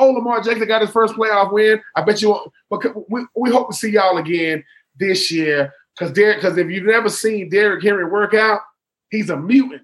[0.00, 1.80] Oh, Lamar Jackson got his first playoff win.
[1.94, 2.36] I bet you.
[2.68, 4.64] But we, we hope to see y'all again
[4.98, 5.72] this year.
[5.98, 8.60] Because Derek, because if you've never seen Derrick Henry work out,
[9.10, 9.82] He's a mutant.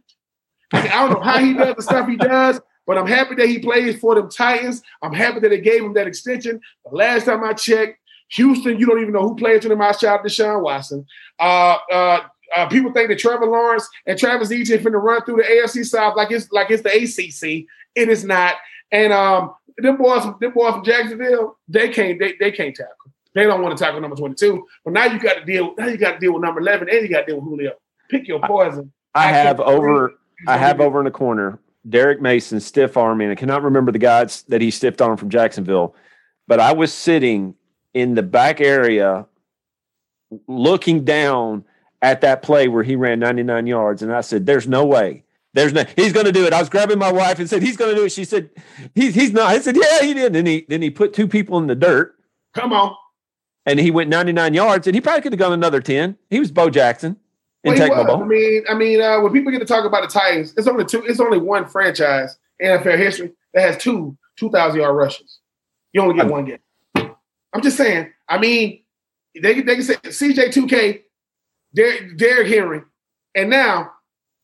[0.73, 3.59] I don't know how he does the stuff he does, but I'm happy that he
[3.59, 4.83] plays for them Titans.
[5.03, 6.61] I'm happy that they gave him that extension.
[6.85, 7.99] The last time I checked,
[8.33, 9.81] Houston, you don't even know who plays for them.
[9.81, 11.07] I shout out Deshaun Watson.
[11.39, 12.21] Uh, uh,
[12.57, 16.17] uh, people think that Trevor Lawrence and Travis Etienne finna run through the AFC South
[16.17, 17.67] like it's like it's the ACC.
[17.95, 18.57] It is not.
[18.91, 23.13] And um, them boys, them boys from Jacksonville, they can't they, they can't tackle.
[23.35, 24.67] They don't want to tackle number 22.
[24.85, 25.75] But now you got to deal.
[25.77, 27.73] Now you got to deal with number 11, and you got to deal with Julio.
[28.09, 28.93] Pick your poison.
[29.15, 30.15] I have over
[30.47, 33.27] I have over in the corner Derrick Mason stiff arming.
[33.27, 35.95] And I cannot remember the guys that he stiffed arm from Jacksonville,
[36.47, 37.55] but I was sitting
[37.93, 39.27] in the back area
[40.49, 41.65] looking down
[42.03, 45.25] at that play where he ran 99 yards and I said there's no way.
[45.53, 46.53] There's no he's going to do it.
[46.53, 48.11] I was grabbing my wife and said he's going to do it.
[48.11, 48.51] She said
[48.95, 49.47] he's he's not.
[49.47, 50.33] I said yeah, he did.
[50.33, 52.17] Then he then he put two people in the dirt.
[52.55, 52.97] Come on.
[53.67, 56.19] And he went 99 yards and he probably could have gone another 10.
[56.29, 57.17] He was Bo Jackson
[57.65, 60.53] in well, I mean, I mean, uh, when people get to talk about the Titans,
[60.57, 61.03] it's only two.
[61.05, 65.41] It's only one franchise in NFL history that has two two thousand yard rushes.
[65.95, 66.59] You only get I, one game.
[67.55, 68.13] I'm just saying.
[68.29, 68.83] I mean,
[69.41, 71.05] they they can say CJ two K,
[71.75, 72.83] Derrick Henry,
[73.35, 73.93] and now,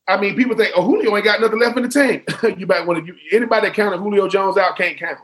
[0.07, 2.27] I mean, people think, oh, Julio ain't got nothing left in the tank.
[2.59, 3.15] you might want to.
[3.31, 5.19] Anybody that counted Julio Jones out can't count.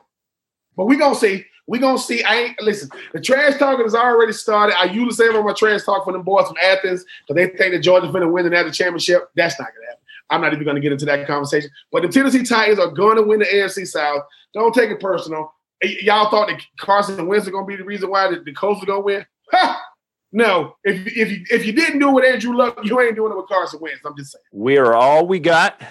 [0.77, 1.43] But we gonna see.
[1.65, 2.23] We gonna see.
[2.23, 2.89] I ain't listen.
[3.11, 4.77] The trash talking has already started.
[4.77, 7.73] I usually say on my trash talk for them boys from Athens because they think
[7.73, 9.29] that Georgia's to win the national championship.
[9.35, 10.03] That's not gonna happen.
[10.29, 11.69] I'm not even gonna get into that conversation.
[11.91, 14.23] But the Tennessee Titans are going to win the AFC South.
[14.53, 15.53] Don't take it personal.
[15.83, 18.85] Y'all thought that Carson Wentz was gonna be the reason why the, the Colts are
[18.85, 19.25] gonna win?
[19.51, 19.83] Ha!
[20.31, 23.31] No, if if you if you didn't do it with Andrew Luck, you ain't doing
[23.31, 24.01] it with Carson Wentz.
[24.05, 24.43] I'm just saying.
[24.51, 25.81] We are all we got.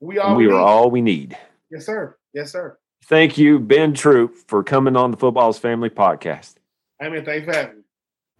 [0.00, 1.36] We all we, we are all we need.
[1.70, 2.16] Yes, sir.
[2.34, 2.76] Yes, sir.
[3.04, 6.54] Thank you, Ben Troupe, for coming on the Football's Family podcast.
[7.00, 7.81] I mean, thanks for having me.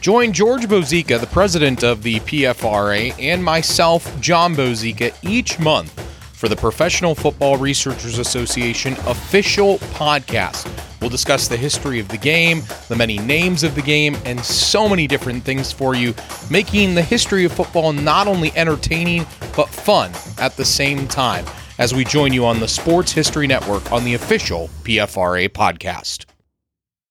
[0.00, 5.92] Join George Bozeka, the president of the PFRA, and myself, John Bozeka, each month
[6.32, 10.66] for the Professional Football Researchers Association official podcast.
[11.00, 14.88] We'll discuss the history of the game, the many names of the game, and so
[14.88, 16.14] many different things for you,
[16.50, 21.44] making the history of football not only entertaining, but fun at the same time
[21.78, 26.24] as we join you on the Sports History Network on the official PFRA podcast.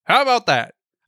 [0.05, 0.73] How about that?